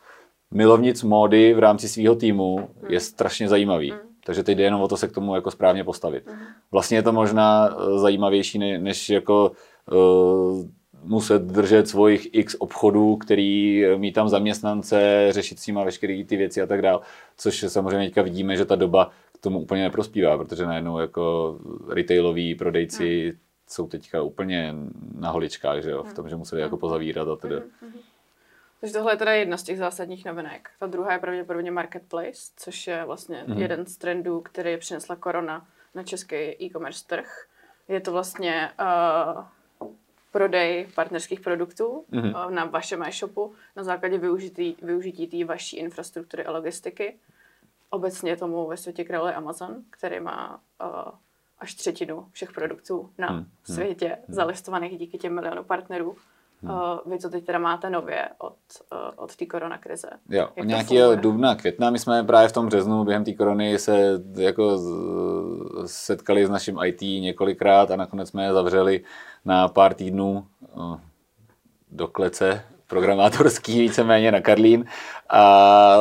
milovnic 0.51 1.03
módy 1.03 1.53
v 1.53 1.59
rámci 1.59 1.87
svého 1.87 2.15
týmu 2.15 2.59
mm. 2.59 2.91
je 2.91 2.99
strašně 2.99 3.49
zajímavý. 3.49 3.91
Mm. 3.91 3.97
Takže 4.25 4.43
teď 4.43 4.57
jde 4.57 4.63
jenom 4.63 4.81
o 4.81 4.87
to 4.87 4.97
se 4.97 5.07
k 5.07 5.11
tomu 5.11 5.35
jako 5.35 5.51
správně 5.51 5.83
postavit. 5.83 6.23
Vlastně 6.71 6.97
je 6.97 7.03
to 7.03 7.11
možná 7.13 7.69
eh, 7.69 7.99
zajímavější, 7.99 8.59
než 8.59 9.09
jako 9.09 9.51
muset 11.03 11.41
držet 11.41 11.87
svojich 11.87 12.27
x 12.31 12.55
obchodů, 12.59 13.15
který 13.15 13.85
eh, 13.85 13.97
mít 13.97 14.11
tam 14.11 14.29
zaměstnance, 14.29 15.27
řešit 15.31 15.59
s 15.59 15.67
nimi 15.67 15.79
veškeré 15.85 16.23
ty 16.23 16.37
věci 16.37 16.61
a 16.61 16.65
tak 16.65 16.81
dále. 16.81 16.99
Což 17.37 17.65
samozřejmě 17.67 18.07
teďka 18.07 18.21
vidíme, 18.21 18.55
že 18.55 18.65
ta 18.65 18.75
doba 18.75 19.11
k 19.33 19.37
tomu 19.37 19.59
úplně 19.59 19.83
neprospívá, 19.83 20.37
protože 20.37 20.65
najednou 20.65 20.99
jako 20.99 21.57
retailoví 21.89 22.55
prodejci 22.55 23.31
mm. 23.33 23.39
jsou 23.67 23.87
teďka 23.87 24.21
úplně 24.21 24.73
na 25.19 25.31
holičkách, 25.31 25.83
že 25.83 25.91
jo, 25.91 26.03
v 26.03 26.13
tom, 26.13 26.29
že 26.29 26.35
museli 26.35 26.61
jako 26.61 26.77
pozavírat 26.77 27.27
a 27.27 27.35
tedy. 27.35 27.55
Mm. 27.55 27.93
Takže 28.83 28.93
tohle 28.93 29.13
je 29.13 29.17
teda 29.17 29.31
jedna 29.31 29.57
z 29.57 29.63
těch 29.63 29.77
zásadních 29.77 30.25
novinek. 30.25 30.69
Ta 30.79 30.87
druhá 30.87 31.13
je 31.13 31.19
pravděpodobně 31.19 31.71
Marketplace, 31.71 32.51
což 32.57 32.87
je 32.87 33.05
vlastně 33.05 33.43
mm-hmm. 33.47 33.57
jeden 33.57 33.85
z 33.85 33.97
trendů, 33.97 34.41
který 34.41 34.77
přinesla 34.77 35.15
korona 35.15 35.67
na 35.95 36.03
český 36.03 36.35
e-commerce 36.35 37.03
trh. 37.07 37.45
Je 37.87 37.99
to 37.99 38.11
vlastně 38.11 38.69
uh, 38.79 39.43
prodej 40.33 40.87
partnerských 40.95 41.39
produktů 41.39 42.05
mm-hmm. 42.11 42.49
na 42.49 42.65
vašem 42.65 43.03
e-shopu 43.03 43.53
na 43.75 43.83
základě 43.83 44.17
využití, 44.17 44.77
využití 44.81 45.27
té 45.27 45.45
vaší 45.45 45.77
infrastruktury 45.77 46.45
a 46.45 46.51
logistiky. 46.51 47.19
Obecně 47.89 48.37
tomu 48.37 48.67
ve 48.67 48.77
světě 48.77 49.03
králuje 49.03 49.33
Amazon, 49.33 49.83
který 49.89 50.19
má 50.19 50.61
uh, 50.83 50.89
až 51.59 51.73
třetinu 51.73 52.27
všech 52.31 52.51
produktů 52.51 53.09
na 53.17 53.29
mm-hmm. 53.29 53.73
světě 53.73 54.07
mm-hmm. 54.07 54.33
zalistovaných 54.33 54.97
díky 54.97 55.17
těm 55.17 55.35
milionům 55.35 55.65
partnerů. 55.65 56.17
Hmm. 56.63 56.75
Uh, 56.75 57.11
vy 57.11 57.17
to 57.19 57.29
teď 57.29 57.45
teda 57.45 57.59
máte 57.59 57.89
nově 57.89 58.29
od, 58.37 58.55
uh, 58.91 58.97
od 59.15 59.35
té 59.35 59.45
koronakrize. 59.45 60.09
Jo, 60.29 60.49
Jak 60.55 60.67
nějakého 60.67 61.15
dubna, 61.15 61.55
května. 61.55 61.89
My 61.89 61.99
jsme 61.99 62.23
právě 62.23 62.49
v 62.49 62.51
tom 62.51 62.67
březnu 62.67 63.03
během 63.03 63.23
té 63.23 63.33
korony 63.33 63.79
se 63.79 64.21
jako 64.35 64.79
setkali 65.85 66.45
s 66.45 66.49
naším 66.49 66.79
IT 66.83 67.01
několikrát 67.01 67.91
a 67.91 67.95
nakonec 67.95 68.29
jsme 68.29 68.43
je 68.43 68.53
zavřeli 68.53 69.03
na 69.45 69.67
pár 69.67 69.93
týdnů 69.93 70.45
uh, 70.75 70.97
do 71.91 72.07
klece 72.07 72.63
programátorský 72.93 73.79
víceméně 73.87 74.31
na 74.31 74.41
Karlín 74.41 74.85
a 75.29 75.97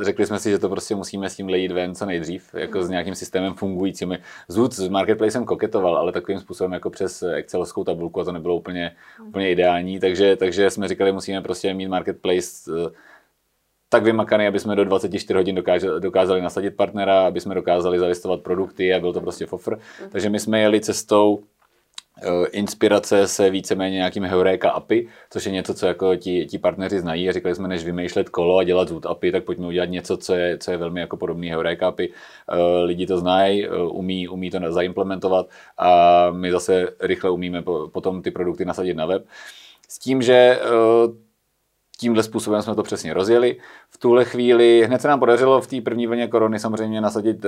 řekli 0.00 0.26
jsme 0.26 0.38
si, 0.38 0.50
že 0.50 0.58
to 0.58 0.68
prostě 0.68 0.94
musíme 0.94 1.30
s 1.30 1.36
tím 1.36 1.48
lejít 1.48 1.72
ven 1.72 1.94
co 1.94 2.06
nejdřív, 2.06 2.54
jako 2.54 2.82
s 2.82 2.90
nějakým 2.90 3.14
systémem 3.14 3.54
fungujícím. 3.54 4.18
Zud 4.48 4.72
s 4.72 4.88
Marketplacem 4.88 5.44
koketoval, 5.44 5.96
ale 5.96 6.12
takovým 6.12 6.40
způsobem 6.40 6.72
jako 6.72 6.90
přes 6.90 7.22
Excelovskou 7.22 7.84
tabulku 7.84 8.20
a 8.20 8.24
to 8.24 8.32
nebylo 8.32 8.56
úplně, 8.56 8.96
úplně 9.28 9.50
ideální, 9.50 10.00
takže, 10.00 10.36
takže 10.36 10.70
jsme 10.70 10.88
říkali, 10.88 11.12
musíme 11.12 11.40
prostě 11.40 11.74
mít 11.74 11.88
Marketplace 11.88 12.70
eh, 12.70 12.90
tak 13.88 14.02
vymakaný, 14.02 14.46
aby 14.46 14.60
jsme 14.60 14.76
do 14.76 14.84
24 14.84 15.34
hodin 15.34 15.54
dokázali, 15.54 16.00
dokázali 16.00 16.42
nasadit 16.42 16.70
partnera, 16.70 17.26
aby 17.26 17.40
jsme 17.40 17.54
dokázali 17.54 17.98
zalistovat 17.98 18.40
produkty 18.40 18.94
a 18.94 19.00
byl 19.00 19.12
to 19.12 19.20
prostě 19.20 19.46
fofr. 19.46 19.78
Takže 20.10 20.30
my 20.30 20.40
jsme 20.40 20.60
jeli 20.60 20.80
cestou 20.80 21.42
inspirace 22.50 23.28
se 23.28 23.50
víceméně 23.50 23.96
nějakým 23.96 24.24
Heureka 24.24 24.70
API, 24.70 25.08
což 25.30 25.46
je 25.46 25.52
něco, 25.52 25.74
co 25.74 25.86
jako 25.86 26.16
ti, 26.16 26.46
ti 26.46 26.58
partneři 26.58 27.00
znají 27.00 27.28
a 27.28 27.32
říkali 27.32 27.54
jsme, 27.54 27.68
než 27.68 27.84
vymýšlet 27.84 28.28
kolo 28.28 28.58
a 28.58 28.64
dělat 28.64 28.88
Zoot 28.88 29.06
API, 29.06 29.32
tak 29.32 29.44
pojďme 29.44 29.66
udělat 29.66 29.90
něco, 29.90 30.16
co 30.16 30.34
je, 30.34 30.58
co 30.58 30.70
je 30.70 30.76
velmi 30.76 31.00
jako 31.00 31.16
podobný 31.16 31.50
Heureka 31.50 31.88
API. 31.88 32.08
Uh, 32.08 32.58
lidi 32.84 33.06
to 33.06 33.18
znají, 33.18 33.68
uh, 33.68 33.96
umí, 33.96 34.28
umí 34.28 34.50
to 34.50 34.58
zaimplementovat 34.72 35.46
a 35.78 36.30
my 36.30 36.52
zase 36.52 36.88
rychle 37.00 37.30
umíme 37.30 37.62
po, 37.62 37.88
potom 37.92 38.22
ty 38.22 38.30
produkty 38.30 38.64
nasadit 38.64 38.94
na 38.94 39.06
web. 39.06 39.26
S 39.88 39.98
tím, 39.98 40.22
že 40.22 40.60
tímhle 41.98 42.22
způsobem 42.22 42.62
jsme 42.62 42.74
to 42.74 42.82
přesně 42.82 43.14
rozjeli. 43.14 43.56
V 43.90 43.98
tuhle 43.98 44.24
chvíli 44.24 44.82
hned 44.86 45.00
se 45.00 45.08
nám 45.08 45.18
podařilo 45.18 45.60
v 45.60 45.66
té 45.66 45.80
první 45.80 46.06
vlně 46.06 46.28
korony 46.28 46.58
samozřejmě 46.58 47.00
nasadit 47.00 47.46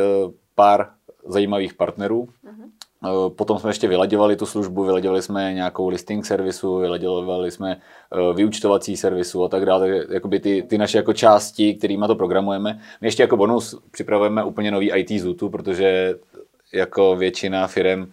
pár 0.54 0.90
zajímavých 1.26 1.74
partnerů. 1.74 2.22
Uh-huh. 2.22 2.70
Eh, 3.04 3.30
potom 3.30 3.58
jsme 3.58 3.70
ještě 3.70 3.88
vyladěvali 3.88 4.36
tu 4.36 4.46
službu, 4.46 4.84
vyladěvali 4.84 5.22
jsme 5.22 5.54
nějakou 5.54 5.88
listing 5.88 6.26
servisu, 6.26 6.78
vyladěvali 6.78 7.50
jsme 7.50 7.76
eh, 7.76 8.34
vyučtovací 8.34 8.96
servisu 8.96 9.44
a 9.44 9.48
tak 9.48 9.66
dále. 9.66 10.04
Jakoby 10.10 10.40
ty, 10.40 10.62
ty 10.62 10.78
naše 10.78 10.98
jako 10.98 11.12
části, 11.12 11.74
kterými 11.74 12.04
to 12.06 12.14
programujeme. 12.14 12.80
My 13.00 13.06
ještě 13.06 13.22
jako 13.22 13.36
bonus 13.36 13.78
připravujeme 13.90 14.44
úplně 14.44 14.70
nový 14.70 14.92
IT 14.92 15.20
Zutu, 15.20 15.48
protože 15.48 16.14
jako 16.72 17.16
většina 17.16 17.66
firm 17.66 18.12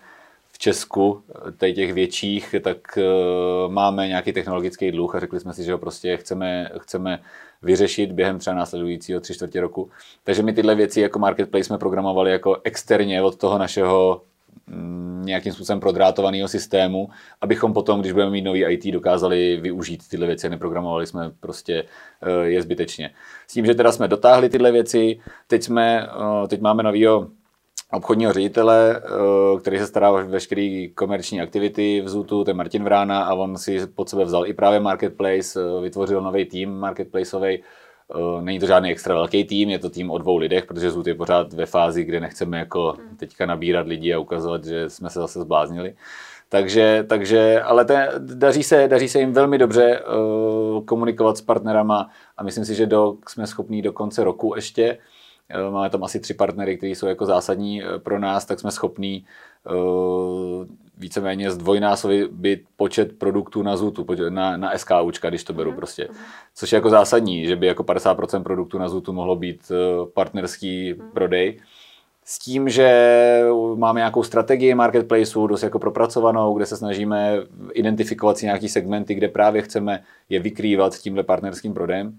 Česku, 0.58 1.24
tady 1.58 1.74
těch 1.74 1.94
větších, 1.94 2.56
tak 2.62 2.78
máme 3.68 4.08
nějaký 4.08 4.34
technologický 4.34 4.92
dluh 4.92 5.16
a 5.16 5.20
řekli 5.20 5.40
jsme 5.40 5.54
si, 5.54 5.64
že 5.64 5.72
ho 5.72 5.78
prostě 5.78 6.18
chceme, 6.18 6.70
chceme 6.78 7.20
vyřešit 7.62 8.12
během 8.12 8.40
třeba 8.40 8.56
následujícího 8.56 9.20
tři 9.20 9.34
čtvrtě 9.34 9.62
roku. 9.62 9.90
Takže 10.24 10.44
my 10.44 10.54
tyhle 10.54 10.76
věci 10.76 11.02
jako 11.02 11.20
marketplace 11.20 11.64
jsme 11.64 11.78
programovali 11.78 12.32
jako 12.32 12.58
externě 12.64 13.22
od 13.22 13.36
toho 13.38 13.58
našeho 13.58 14.22
nějakým 15.22 15.54
způsobem 15.54 15.80
prodrátovaného 15.80 16.48
systému, 16.48 17.10
abychom 17.42 17.74
potom, 17.74 18.00
když 18.00 18.12
budeme 18.12 18.32
mít 18.32 18.42
nový 18.42 18.66
IT, 18.66 18.94
dokázali 18.94 19.58
využít 19.62 20.08
tyhle 20.08 20.28
věci. 20.28 20.50
Neprogramovali 20.50 21.08
jsme 21.08 21.32
prostě 21.40 21.84
uh, 21.84 22.44
je 22.44 22.62
zbytečně. 22.62 23.12
S 23.48 23.54
tím, 23.54 23.66
že 23.66 23.76
teda 23.76 23.92
jsme 23.92 24.08
dotáhli 24.08 24.50
tyhle 24.50 24.72
věci, 24.72 25.20
teď, 25.48 25.64
jsme, 25.64 26.08
uh, 26.42 26.48
teď 26.48 26.62
máme 26.62 26.84
novýho 26.84 27.28
obchodního 27.92 28.34
ředitele, 28.34 29.02
eh, 29.04 29.60
který 29.60 29.80
se 29.80 29.88
stará 29.88 30.12
o 30.12 30.28
veškeré 30.28 30.88
komerční 30.96 31.42
aktivity 31.42 32.02
v 32.02 32.10
Zutu, 32.10 32.44
to 32.44 32.50
je 32.50 32.54
Martin 32.54 32.84
Vrána 32.84 33.24
a 33.24 33.34
on 33.34 33.58
si 33.58 33.88
pod 33.88 34.10
sebe 34.10 34.26
vzal 34.26 34.48
i 34.48 34.54
právě 34.54 34.80
Marketplace, 34.80 35.60
eh, 35.60 35.82
vytvořil 35.82 36.22
nový 36.22 36.46
tým 36.46 36.70
marketplaceový. 36.80 37.64
Eh, 38.16 38.42
není 38.42 38.60
to 38.60 38.66
žádný 38.66 38.92
extra 38.92 39.16
velký 39.16 39.44
tým, 39.44 39.70
je 39.70 39.80
to 39.80 39.90
tým 39.90 40.12
o 40.12 40.18
dvou 40.18 40.38
lidech, 40.38 40.66
protože 40.66 40.92
Zut 40.92 41.08
je 41.08 41.16
pořád 41.16 41.54
ve 41.54 41.66
fázi, 41.66 42.04
kde 42.04 42.20
nechceme 42.20 42.60
jako 42.60 42.96
teďka 43.18 43.46
nabírat 43.46 43.88
lidi 43.88 44.14
a 44.14 44.20
ukazovat, 44.20 44.66
že 44.66 44.90
jsme 44.90 45.10
se 45.10 45.20
zase 45.20 45.40
zbláznili. 45.40 45.96
Takže, 46.50 47.06
takže 47.10 47.62
ale 47.62 47.86
te, 47.86 48.12
daří, 48.20 48.64
se, 48.64 48.88
daří 48.88 49.08
se 49.08 49.20
jim 49.20 49.34
velmi 49.34 49.58
dobře 49.58 50.00
uh, 50.00 50.86
komunikovat 50.86 51.38
s 51.38 51.42
partnerama 51.42 52.10
a 52.38 52.44
myslím 52.44 52.66
si, 52.66 52.76
že 52.76 52.86
do, 52.86 53.16
jsme 53.28 53.48
schopní 53.48 53.82
do 53.82 53.94
konce 53.94 54.24
roku 54.24 54.54
ještě 54.56 54.98
Eh, 55.54 55.72
máme 55.72 55.90
tam 55.90 56.04
asi 56.04 56.20
tři 56.20 56.34
partnery, 56.34 56.78
kteří 56.78 56.96
jsou 56.96 57.08
jako 57.08 57.26
zásadní 57.26 57.84
pro 57.98 58.20
nás, 58.20 58.46
tak 58.46 58.60
jsme 58.60 58.72
schopní 58.72 59.26
uh, 59.70 60.66
víceméně 61.02 61.52
zdvojnásobit 61.52 62.62
počet 62.78 63.18
produktů 63.18 63.64
na 63.64 63.78
Zutu, 63.78 64.06
na, 64.30 64.58
na 64.58 64.78
SKUčka, 64.78 65.30
když 65.30 65.44
to 65.44 65.54
beru 65.54 65.70
mhm. 65.70 65.78
prostě. 65.78 66.08
Což 66.56 66.72
je 66.72 66.76
jako 66.76 66.90
zásadní, 66.90 67.48
že 67.48 67.56
by 67.56 67.68
jako 67.68 67.84
50% 67.84 68.44
produktů 68.44 68.78
na 68.78 68.90
Zutu 68.90 69.14
mohlo 69.14 69.36
být 69.36 69.72
partnerský 70.14 70.94
mhm. 70.94 71.12
prodej. 71.12 71.60
S 72.26 72.40
tím, 72.40 72.70
že 72.70 72.90
máme 73.76 74.00
nějakou 74.00 74.24
strategii 74.24 74.76
marketplaceu, 74.76 75.48
dost 75.48 75.64
jako 75.64 75.80
propracovanou, 75.80 76.54
kde 76.54 76.66
se 76.66 76.78
snažíme 76.78 77.38
identifikovat 77.74 78.38
si 78.38 78.46
nějaký 78.46 78.70
segmenty, 78.70 79.16
kde 79.16 79.28
právě 79.28 79.62
chceme 79.62 80.04
je 80.30 80.40
vykrývat 80.40 80.98
tímhle 80.98 81.24
partnerským 81.24 81.74
prodejem 81.74 82.16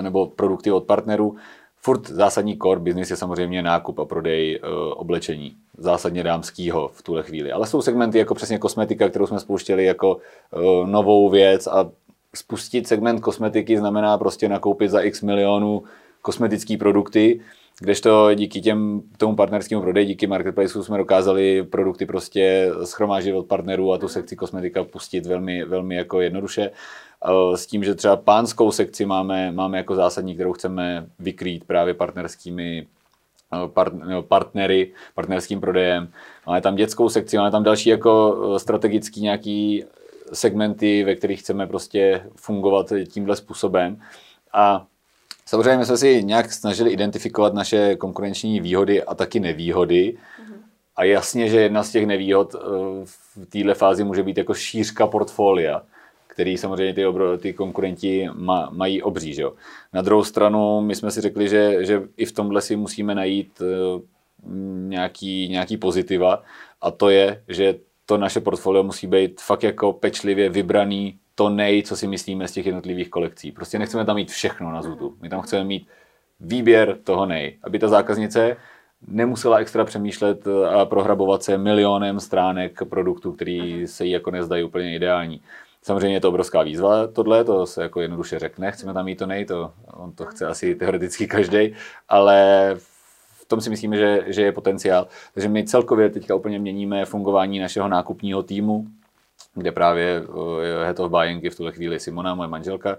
nebo 0.00 0.26
produkty 0.26 0.72
od 0.72 0.84
partnerů 0.84 1.36
Furt 1.84 2.08
zásadní 2.08 2.58
core 2.58 2.80
business 2.80 3.10
je 3.10 3.16
samozřejmě 3.16 3.62
nákup 3.62 3.98
a 3.98 4.04
prodej 4.04 4.60
uh, 4.60 4.68
oblečení, 4.96 5.56
zásadně 5.78 6.22
dámského 6.22 6.88
v 6.88 7.02
tuhle 7.02 7.22
chvíli. 7.22 7.52
Ale 7.52 7.66
jsou 7.66 7.82
segmenty 7.82 8.18
jako 8.18 8.34
přesně 8.34 8.58
kosmetika, 8.58 9.08
kterou 9.08 9.26
jsme 9.26 9.40
spouštěli 9.40 9.84
jako 9.84 10.16
uh, 10.16 10.86
novou 10.86 11.28
věc 11.30 11.66
a 11.66 11.90
spustit 12.34 12.88
segment 12.88 13.20
kosmetiky 13.20 13.78
znamená 13.78 14.18
prostě 14.18 14.48
nakoupit 14.48 14.90
za 14.90 15.00
x 15.00 15.22
milionů 15.22 15.82
kosmetické 16.22 16.76
produkty, 16.76 17.40
kdežto 17.80 18.34
díky 18.34 18.60
těm, 18.60 19.02
tomu 19.16 19.36
partnerskému 19.36 19.82
prodeji, 19.82 20.06
díky 20.06 20.26
marketplaceu 20.26 20.82
jsme 20.82 20.98
dokázali 20.98 21.62
produkty 21.62 22.06
prostě 22.06 22.70
schromáždit 22.84 23.34
od 23.34 23.46
partnerů 23.46 23.92
a 23.92 23.98
tu 23.98 24.08
sekci 24.08 24.36
kosmetika 24.36 24.84
pustit 24.84 25.26
velmi, 25.26 25.64
velmi 25.64 25.94
jako 25.94 26.20
jednoduše. 26.20 26.70
Eh, 27.24 27.56
s 27.56 27.66
tím, 27.66 27.84
že 27.84 27.94
třeba 27.94 28.16
pánskou 28.16 28.72
sekci 28.72 29.06
máme, 29.06 29.52
máme 29.52 29.78
jako 29.78 29.94
zásadní, 29.94 30.34
kterou 30.34 30.52
chceme 30.52 31.06
vykrýt 31.18 31.64
právě 31.64 31.94
partnerskými 31.94 32.86
eh, 33.54 33.68
part, 33.68 33.94
partnery, 34.28 34.92
partnerským 35.14 35.60
prodejem. 35.60 36.08
Máme 36.46 36.60
tam 36.60 36.76
dětskou 36.76 37.08
sekci, 37.08 37.36
máme 37.36 37.50
tam 37.50 37.62
další 37.62 37.88
jako 37.88 38.42
eh, 38.56 38.58
strategický 38.58 39.20
nějaký 39.20 39.84
segmenty, 40.32 41.04
ve 41.04 41.14
kterých 41.14 41.40
chceme 41.40 41.66
prostě 41.66 42.22
fungovat 42.36 42.92
tímhle 43.12 43.36
způsobem. 43.36 44.00
A 44.52 44.86
samozřejmě 45.46 45.84
jsme 45.84 45.96
si 45.96 46.24
nějak 46.24 46.52
snažili 46.52 46.90
identifikovat 46.90 47.54
naše 47.54 47.96
konkurenční 47.96 48.60
výhody 48.60 49.02
a 49.02 49.14
taky 49.14 49.40
nevýhody. 49.40 50.16
Mm-hmm. 50.16 50.54
A 50.96 51.04
jasně, 51.04 51.48
že 51.48 51.60
jedna 51.60 51.82
z 51.82 51.90
těch 51.90 52.06
nevýhod 52.06 52.54
v 53.04 53.46
této 53.48 53.74
fázi 53.74 54.04
může 54.04 54.22
být 54.22 54.38
jako 54.38 54.54
šířka 54.54 55.06
portfolia 55.06 55.82
který 56.32 56.56
samozřejmě 56.56 56.94
ty, 56.94 57.06
obro, 57.06 57.38
ty 57.38 57.52
konkurenti 57.52 58.28
ma, 58.34 58.70
mají 58.72 59.02
obří. 59.02 59.34
Že? 59.34 59.44
Na 59.92 60.02
druhou 60.02 60.24
stranu, 60.24 60.80
my 60.80 60.94
jsme 60.94 61.10
si 61.10 61.20
řekli, 61.20 61.48
že, 61.48 61.84
že 61.84 62.02
i 62.16 62.24
v 62.24 62.32
tomhle 62.32 62.60
si 62.60 62.76
musíme 62.76 63.14
najít 63.14 63.60
uh, 63.60 64.00
nějaký, 64.88 65.48
nějaký 65.48 65.76
pozitiva 65.76 66.42
a 66.80 66.90
to 66.90 67.10
je, 67.10 67.42
že 67.48 67.74
to 68.06 68.18
naše 68.18 68.40
portfolio 68.40 68.82
musí 68.82 69.06
být 69.06 69.40
fakt 69.40 69.62
jako 69.62 69.92
pečlivě 69.92 70.48
vybraný 70.48 71.18
to 71.34 71.48
nej, 71.48 71.82
co 71.82 71.96
si 71.96 72.06
myslíme 72.08 72.48
z 72.48 72.52
těch 72.52 72.66
jednotlivých 72.66 73.10
kolekcí. 73.10 73.52
Prostě 73.52 73.78
nechceme 73.78 74.04
tam 74.04 74.16
mít 74.16 74.30
všechno 74.30 74.72
na 74.72 74.82
zutu. 74.82 75.16
My 75.20 75.28
tam 75.28 75.40
chceme 75.40 75.64
mít 75.64 75.86
výběr 76.40 76.98
toho 77.04 77.26
nej, 77.26 77.58
aby 77.62 77.78
ta 77.78 77.88
zákaznice 77.88 78.56
nemusela 79.08 79.58
extra 79.58 79.84
přemýšlet 79.84 80.46
a 80.48 80.84
prohrabovat 80.84 81.42
se 81.42 81.58
milionem 81.58 82.20
stránek 82.20 82.78
produktů, 82.88 83.32
který 83.32 83.86
se 83.86 84.04
jí 84.04 84.10
jako 84.10 84.30
nezdají 84.30 84.64
úplně 84.64 84.94
ideální. 84.94 85.40
Samozřejmě 85.82 86.16
je 86.16 86.20
to 86.20 86.28
obrovská 86.28 86.62
výzva 86.62 87.06
tohle, 87.06 87.44
to 87.44 87.66
se 87.66 87.82
jako 87.82 88.00
jednoduše 88.00 88.38
řekne, 88.38 88.72
chceme 88.72 88.94
tam 88.94 89.04
mít 89.04 89.18
to 89.18 89.26
nej, 89.26 89.44
to, 89.44 89.72
on 89.86 90.12
to 90.12 90.24
chce 90.26 90.46
asi 90.46 90.74
teoreticky 90.74 91.26
každý, 91.26 91.74
ale 92.08 92.70
v 93.42 93.44
tom 93.48 93.60
si 93.60 93.70
myslíme, 93.70 93.96
že, 93.96 94.24
že 94.26 94.42
je 94.42 94.52
potenciál. 94.52 95.06
Takže 95.34 95.48
my 95.48 95.64
celkově 95.64 96.10
teďka 96.10 96.34
úplně 96.34 96.58
měníme 96.58 97.04
fungování 97.04 97.58
našeho 97.58 97.88
nákupního 97.88 98.42
týmu, 98.42 98.86
kde 99.54 99.72
právě 99.72 100.22
je 100.62 100.84
head 100.84 101.00
of 101.00 101.10
buying 101.10 101.52
v 101.52 101.56
tuhle 101.56 101.72
chvíli 101.72 102.00
Simona, 102.00 102.34
moje 102.34 102.48
manželka, 102.48 102.96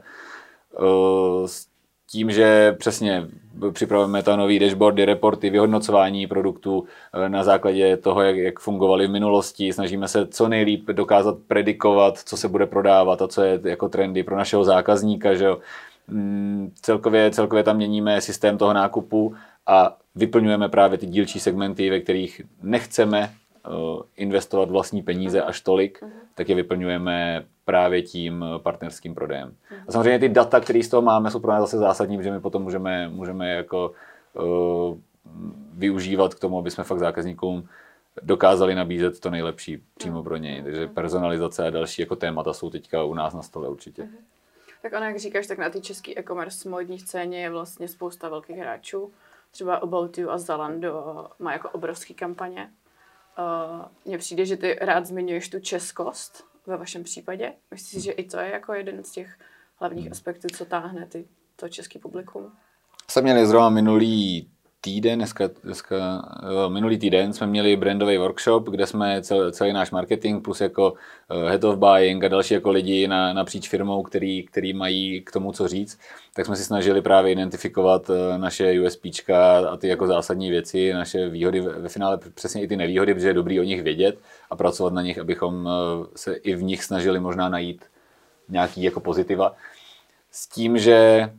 s 1.45 1.67
tím, 2.13 2.31
že 2.31 2.71
přesně 2.71 3.27
připravujeme 3.71 4.23
ta 4.23 4.35
nový 4.35 4.59
dashboardy, 4.59 5.05
reporty, 5.05 5.49
vyhodnocování 5.49 6.27
produktů 6.27 6.83
eh, 7.13 7.29
na 7.29 7.43
základě 7.43 7.97
toho, 7.97 8.21
jak, 8.21 8.37
jak 8.37 8.59
fungovaly 8.59 9.07
v 9.07 9.11
minulosti. 9.11 9.73
Snažíme 9.73 10.07
se 10.07 10.27
co 10.27 10.47
nejlíp 10.47 10.87
dokázat 10.87 11.37
predikovat, 11.47 12.17
co 12.17 12.37
se 12.37 12.47
bude 12.47 12.65
prodávat 12.65 13.21
a 13.21 13.27
co 13.27 13.41
je 13.41 13.59
jako 13.63 13.89
trendy 13.89 14.23
pro 14.23 14.37
našeho 14.37 14.63
zákazníka. 14.63 15.33
Že 15.33 15.45
jo. 15.45 15.57
Mm, 16.07 16.71
celkově, 16.81 17.31
celkově 17.31 17.63
tam 17.63 17.75
měníme 17.75 18.21
systém 18.21 18.57
toho 18.57 18.73
nákupu 18.73 19.35
a 19.67 19.97
vyplňujeme 20.15 20.69
právě 20.69 20.97
ty 20.97 21.05
dílčí 21.05 21.39
segmenty, 21.39 21.89
ve 21.89 21.99
kterých 21.99 22.41
nechceme 22.63 23.29
eh, 23.29 23.69
investovat 24.17 24.69
vlastní 24.69 25.01
peníze 25.01 25.41
až 25.41 25.61
tolik, 25.61 26.01
uh-huh. 26.01 26.09
tak 26.35 26.49
je 26.49 26.55
vyplňujeme 26.55 27.45
právě 27.65 28.01
tím 28.01 28.45
partnerským 28.57 29.15
prodejem. 29.15 29.55
A 29.87 29.91
samozřejmě 29.91 30.19
ty 30.19 30.29
data, 30.29 30.59
které 30.59 30.83
z 30.83 30.89
toho 30.89 31.01
máme, 31.01 31.31
jsou 31.31 31.39
pro 31.39 31.51
nás 31.51 31.61
zase 31.61 31.77
zásadní, 31.77 32.17
protože 32.17 32.31
my 32.31 32.39
potom 32.39 32.63
můžeme, 32.63 33.09
můžeme 33.09 33.49
jako 33.49 33.91
uh, 34.33 34.97
využívat 35.73 36.33
k 36.33 36.39
tomu, 36.39 36.59
aby 36.59 36.71
jsme 36.71 36.83
fakt 36.83 36.99
zákazníkům 36.99 37.67
dokázali 38.21 38.75
nabízet 38.75 39.19
to 39.19 39.29
nejlepší 39.29 39.83
přímo 39.97 40.23
pro 40.23 40.37
něj. 40.37 40.63
Takže 40.63 40.87
personalizace 40.87 41.67
a 41.67 41.69
další 41.69 42.01
jako 42.01 42.15
témata 42.15 42.53
jsou 42.53 42.69
teďka 42.69 43.03
u 43.03 43.13
nás 43.13 43.33
na 43.33 43.41
stole 43.41 43.69
určitě. 43.69 44.03
Mhm. 44.03 44.17
Tak 44.81 44.93
ono, 44.93 45.05
jak 45.05 45.19
říkáš, 45.19 45.47
tak 45.47 45.57
na 45.57 45.69
té 45.69 45.81
české 45.81 46.11
e-commerce 46.19 46.69
módní 46.69 46.99
scéně 46.99 47.41
je 47.41 47.49
vlastně 47.49 47.87
spousta 47.87 48.29
velkých 48.29 48.57
hráčů. 48.57 49.11
Třeba 49.51 49.75
About 49.75 50.17
You 50.17 50.29
a 50.29 50.37
Zalando 50.37 51.27
má 51.39 51.53
jako 51.53 51.69
obrovský 51.69 52.13
kampaně. 52.13 52.69
Uh, 53.39 53.85
mně 54.05 54.17
přijde, 54.17 54.45
že 54.45 54.57
ty 54.57 54.77
rád 54.81 55.05
zmiňuješ 55.05 55.49
tu 55.49 55.59
českost, 55.59 56.45
ve 56.67 56.77
vašem 56.77 57.03
případě? 57.03 57.53
Myslíš 57.71 57.91
si, 57.91 58.01
že 58.01 58.11
i 58.11 58.23
to 58.23 58.39
je 58.39 58.51
jako 58.51 58.73
jeden 58.73 59.03
z 59.03 59.11
těch 59.11 59.37
hlavních 59.75 60.11
aspektů, 60.11 60.47
co 60.57 60.65
táhne 60.65 61.05
ty, 61.05 61.25
to 61.55 61.69
český 61.69 61.99
publikum? 61.99 62.51
Jsme 63.09 63.21
měli 63.21 63.47
zrovna 63.47 63.69
minulý 63.69 64.49
týden, 64.83 65.19
dneska, 65.19 65.49
dneska, 65.63 66.25
minulý 66.67 66.97
týden 66.97 67.33
jsme 67.33 67.47
měli 67.47 67.75
brandový 67.75 68.17
workshop, 68.17 68.69
kde 68.69 68.87
jsme 68.87 69.21
celý, 69.21 69.51
celý 69.51 69.73
náš 69.73 69.91
marketing 69.91 70.43
plus 70.43 70.61
jako 70.61 70.93
eh, 71.29 71.49
head 71.49 71.63
of 71.63 71.77
buying 71.77 72.23
a 72.23 72.27
další 72.27 72.53
jako 72.53 72.71
lidi 72.71 73.07
na, 73.07 73.33
napříč 73.33 73.69
firmou, 73.69 74.03
který, 74.03 74.43
který 74.43 74.73
mají 74.73 75.21
k 75.21 75.31
tomu 75.31 75.51
co 75.51 75.67
říct, 75.67 75.99
tak 76.33 76.45
jsme 76.45 76.55
si 76.55 76.63
snažili 76.63 77.01
právě 77.01 77.31
identifikovat 77.31 78.09
eh, 78.09 78.37
naše 78.37 78.81
USPčka 78.81 79.69
a 79.69 79.77
ty 79.77 79.87
jako 79.87 80.07
zásadní 80.07 80.49
věci, 80.49 80.93
naše 80.93 81.29
výhody, 81.29 81.59
ve 81.59 81.89
finále 81.89 82.19
přesně 82.35 82.61
i 82.61 82.67
ty 82.67 82.75
nevýhody, 82.75 83.13
protože 83.13 83.27
je 83.27 83.33
dobrý 83.33 83.59
o 83.59 83.63
nich 83.63 83.83
vědět 83.83 84.19
a 84.49 84.55
pracovat 84.55 84.93
na 84.93 85.01
nich, 85.01 85.19
abychom 85.19 85.67
eh, 85.67 86.07
se 86.15 86.33
i 86.33 86.55
v 86.55 86.63
nich 86.63 86.83
snažili 86.83 87.19
možná 87.19 87.49
najít 87.49 87.85
nějaký 88.49 88.83
jako 88.83 88.99
pozitiva. 88.99 89.55
S 90.31 90.47
tím, 90.47 90.77
že 90.77 91.29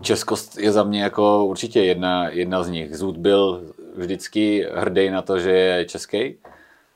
Českost 0.00 0.58
je 0.58 0.72
za 0.72 0.82
mě 0.82 1.02
jako 1.02 1.44
určitě 1.44 1.80
jedna, 1.80 2.28
jedna 2.28 2.62
z 2.62 2.68
nich. 2.68 2.96
Zud 2.96 3.16
byl 3.16 3.62
vždycky 3.96 4.68
hrdý 4.74 5.10
na 5.10 5.22
to, 5.22 5.38
že 5.38 5.50
je 5.50 5.84
český. 5.84 6.36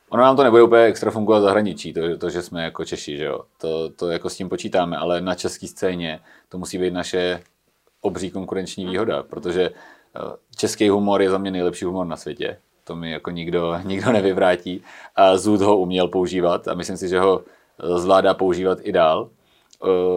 Ono 0.09 0.23
nám 0.23 0.37
to 0.37 0.45
nebude 0.45 0.63
úplně 0.63 0.83
extra 0.83 1.11
fungovat 1.11 1.41
zahraničí, 1.41 1.93
to, 1.93 2.19
to, 2.19 2.31
že 2.31 2.43
jsme 2.43 2.65
jako 2.65 2.85
Češi, 2.85 3.17
že 3.17 3.25
jo. 3.25 3.41
To, 3.59 3.91
to 3.91 4.11
jako 4.11 4.31
s 4.31 4.37
tím 4.37 4.49
počítáme, 4.49 4.97
ale 4.97 5.21
na 5.21 5.35
české 5.35 5.67
scéně 5.67 6.21
to 6.49 6.59
musí 6.59 6.79
být 6.79 6.93
naše 6.93 7.43
obří 8.01 8.31
konkurenční 8.31 8.87
výhoda, 8.87 9.23
protože 9.23 9.71
eh, 9.71 10.37
český 10.57 10.89
humor 10.89 11.23
je 11.23 11.31
za 11.31 11.39
mě 11.39 11.51
nejlepší 11.51 11.85
humor 11.85 12.07
na 12.07 12.17
světě. 12.17 12.59
to 12.85 12.97
mi 12.97 13.11
jako 13.11 13.31
nikdo, 13.31 13.79
nikdo 13.85 14.13
nevyvrátí. 14.13 14.83
A 15.17 15.37
Zoot 15.37 15.61
ho 15.61 15.79
uměl 15.79 16.09
používat 16.09 16.69
a 16.69 16.75
myslím 16.75 16.97
si, 16.97 17.09
že 17.09 17.21
ho 17.21 17.43
zvládá 17.97 18.35
používat 18.35 18.79
i 18.83 18.93
dál. 18.93 19.29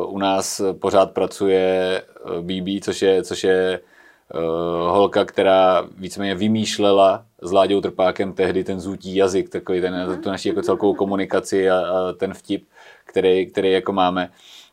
U 0.08 0.18
nás 0.18 0.62
pořád 0.80 1.12
pracuje 1.12 2.02
BB, 2.42 2.84
což 2.84 3.02
je, 3.02 3.24
což 3.24 3.44
je 3.44 3.80
holka, 4.90 5.26
která 5.26 5.88
víceméně 5.98 6.36
vymýšlela 6.36 7.26
s 7.42 7.52
Láďou 7.52 7.82
Trpákem 7.82 8.34
tehdy 8.34 8.64
ten 8.64 8.80
zůtí 8.80 9.16
jazyk, 9.16 9.50
takový 9.50 9.82
ten, 9.82 10.20
tu 10.24 10.30
naši 10.30 10.50
jako 10.50 10.62
celkovou 10.62 10.94
komunikaci 10.94 11.70
a, 11.70 11.80
a 11.80 12.14
ten 12.14 12.34
vtip, 12.34 12.68
který, 13.06 13.46
který 13.46 13.72
jako 13.72 13.94
máme. 13.94 14.30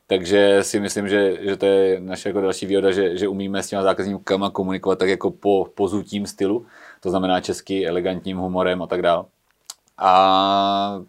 Takže 0.06 0.58
si 0.62 0.80
myslím, 0.80 1.08
že, 1.08 1.38
že 1.40 1.56
to 1.56 1.66
je 1.66 2.00
naše 2.00 2.28
jako 2.28 2.40
další 2.40 2.66
výhoda, 2.66 2.90
že, 2.90 3.16
že 3.16 3.28
umíme 3.28 3.62
s 3.62 3.68
těma 3.68 3.82
zákazníkama 3.82 4.50
komunikovat 4.50 4.98
tak 4.98 5.08
jako 5.08 5.30
po, 5.30 5.66
po 5.74 5.88
zutím 5.88 6.26
stylu, 6.26 6.66
to 7.00 7.10
znamená 7.10 7.40
česky, 7.40 7.86
elegantním 7.86 8.38
humorem 8.38 8.82
a 8.82 8.86
tak 8.86 9.02
dále. 9.02 9.24
A 9.98 11.02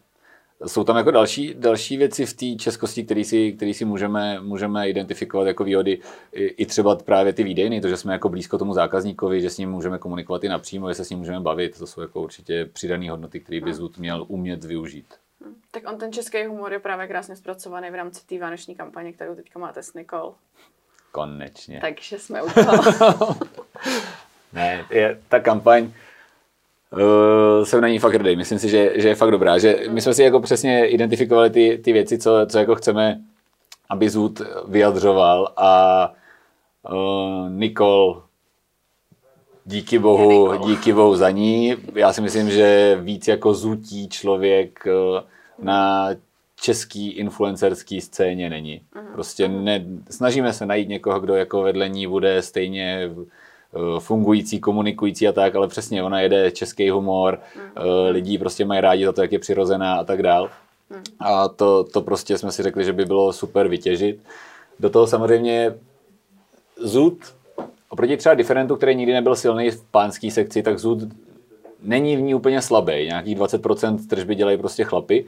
jsou 0.67 0.83
tam 0.83 0.97
jako 0.97 1.11
další, 1.11 1.53
další 1.57 1.97
věci 1.97 2.25
v 2.25 2.33
té 2.33 2.63
českosti, 2.63 3.03
které 3.03 3.23
si, 3.23 3.51
který 3.51 3.73
si 3.73 3.85
můžeme, 3.85 4.39
můžeme 4.39 4.89
identifikovat 4.89 5.47
jako 5.47 5.63
výhody. 5.63 5.99
I, 6.31 6.45
I 6.45 6.65
třeba 6.65 6.95
právě 6.95 7.33
ty 7.33 7.43
výdejny, 7.43 7.81
to, 7.81 7.87
že 7.87 7.97
jsme 7.97 8.13
jako 8.13 8.29
blízko 8.29 8.57
tomu 8.57 8.73
zákazníkovi, 8.73 9.41
že 9.41 9.49
s 9.49 9.57
ním 9.57 9.71
můžeme 9.71 9.97
komunikovat 9.97 10.43
i 10.43 10.49
napřímo, 10.49 10.89
že 10.89 10.95
se 10.95 11.05
s 11.05 11.09
ním 11.09 11.19
můžeme 11.19 11.39
bavit. 11.39 11.79
To 11.79 11.87
jsou 11.87 12.01
jako 12.01 12.21
určitě 12.21 12.69
přidané 12.73 13.11
hodnoty, 13.11 13.39
které 13.39 13.61
by 13.61 13.73
Zut 13.73 13.97
měl 13.97 14.25
umět 14.27 14.63
využít. 14.63 15.05
Tak 15.71 15.83
on 15.89 15.97
ten 15.97 16.13
český 16.13 16.45
humor 16.45 16.73
je 16.73 16.79
právě 16.79 17.07
krásně 17.07 17.35
zpracovaný 17.35 17.89
v 17.89 17.95
rámci 17.95 18.25
té 18.25 18.39
vánoční 18.39 18.75
kampaně, 18.75 19.13
kterou 19.13 19.35
teďka 19.35 19.59
máte 19.59 19.83
s 19.83 19.93
Nikol. 19.93 20.33
Konečně. 21.11 21.79
Takže 21.81 22.19
jsme 22.19 22.43
u 22.43 22.49
toho. 22.49 23.35
ne, 24.53 24.85
je, 24.89 25.21
ta 25.29 25.39
kampaň, 25.39 25.91
Uh, 26.93 27.65
jsem 27.65 27.81
na 27.81 27.87
ní 27.87 27.99
fakt 27.99 28.13
hrdý. 28.13 28.35
Myslím 28.35 28.59
si, 28.59 28.69
že, 28.69 28.91
že 28.95 29.07
je 29.07 29.15
fakt 29.15 29.31
dobrá. 29.31 29.57
Že 29.57 29.79
my 29.89 30.01
jsme 30.01 30.13
si 30.13 30.23
jako 30.23 30.39
přesně 30.39 30.87
identifikovali 30.87 31.49
ty, 31.49 31.81
ty 31.83 31.93
věci, 31.93 32.17
co, 32.17 32.45
co 32.49 32.57
jako 32.57 32.75
chceme, 32.75 33.21
aby 33.89 34.09
Zud 34.09 34.41
vyjadřoval 34.67 35.53
a 35.57 36.13
uh, 36.91 37.49
Nikol 37.49 38.23
díky 39.65 39.99
bohu, 39.99 40.57
díky 40.67 40.93
bohu 40.93 41.15
za 41.15 41.29
ní. 41.29 41.75
Já 41.95 42.13
si 42.13 42.21
myslím, 42.21 42.49
že 42.49 42.97
víc 43.01 43.27
jako 43.27 43.53
zutí 43.53 44.09
člověk 44.09 44.83
uh, 44.85 45.19
na 45.65 46.09
český 46.61 47.11
influencerský 47.11 48.01
scéně 48.01 48.49
není. 48.49 48.81
Prostě 49.13 49.47
ne, 49.47 49.85
snažíme 50.09 50.53
se 50.53 50.65
najít 50.65 50.89
někoho, 50.89 51.19
kdo 51.19 51.35
jako 51.35 51.61
vedle 51.61 51.89
ní 51.89 52.07
bude 52.07 52.41
stejně 52.41 53.09
Eh, 53.09 53.40
fungující, 53.99 54.59
komunikující 54.59 55.27
a 55.27 55.31
tak, 55.31 55.55
ale 55.55 55.67
přesně 55.67 56.03
ona 56.03 56.21
jede 56.21 56.51
český 56.51 56.89
humor, 56.89 57.39
mm. 57.55 57.61
lidi 58.09 58.37
prostě 58.37 58.65
mají 58.65 58.81
rádi 58.81 59.05
za 59.05 59.11
to, 59.11 59.21
jak 59.21 59.31
je 59.31 59.39
přirozená 59.39 59.95
a 59.95 60.03
tak 60.03 60.23
dál. 60.23 60.49
Mm. 60.89 61.03
A 61.19 61.47
to, 61.47 61.83
to 61.83 62.01
prostě 62.01 62.37
jsme 62.37 62.51
si 62.51 62.63
řekli, 62.63 62.83
že 62.83 62.93
by 62.93 63.05
bylo 63.05 63.33
super 63.33 63.67
vytěžit. 63.67 64.19
Do 64.79 64.89
toho 64.89 65.07
samozřejmě 65.07 65.73
Zud, 66.77 67.17
oproti 67.89 68.17
třeba 68.17 68.35
Differentu, 68.35 68.75
který 68.75 68.95
nikdy 68.95 69.13
nebyl 69.13 69.35
silný 69.35 69.69
v 69.69 69.83
pánské 69.91 70.31
sekci, 70.31 70.63
tak 70.63 70.79
Zud 70.79 70.99
není 71.83 72.17
v 72.17 72.21
ní 72.21 72.35
úplně 72.35 72.61
slabý. 72.61 73.05
Nějakých 73.05 73.37
20% 73.37 74.07
tržby 74.07 74.35
dělají 74.35 74.57
prostě 74.57 74.83
chlapy. 74.83 75.25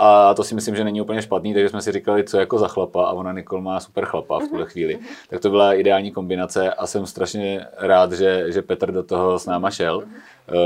A 0.00 0.34
to 0.34 0.44
si 0.44 0.54
myslím, 0.54 0.76
že 0.76 0.84
není 0.84 1.00
úplně 1.00 1.22
špatný, 1.22 1.54
takže 1.54 1.68
jsme 1.68 1.82
si 1.82 1.92
říkali, 1.92 2.24
co 2.24 2.38
jako 2.38 2.58
za 2.58 2.68
chlapa 2.68 3.04
a 3.04 3.12
ona 3.12 3.32
Nikol 3.32 3.60
má 3.60 3.80
super 3.80 4.04
chlapa 4.04 4.38
v 4.38 4.48
tuhle 4.48 4.64
mhm. 4.64 4.70
chvíli. 4.70 4.98
Tak 5.30 5.40
to 5.40 5.50
byla 5.50 5.74
ideální 5.74 6.10
kombinace 6.10 6.72
a 6.72 6.86
jsem 6.86 7.06
strašně 7.06 7.66
rád, 7.76 8.12
že, 8.12 8.52
že 8.52 8.62
Petr 8.62 8.92
do 8.92 9.02
toho 9.02 9.38
s 9.38 9.46
náma 9.46 9.70
šel. 9.70 10.00
Mhm. 10.00 10.14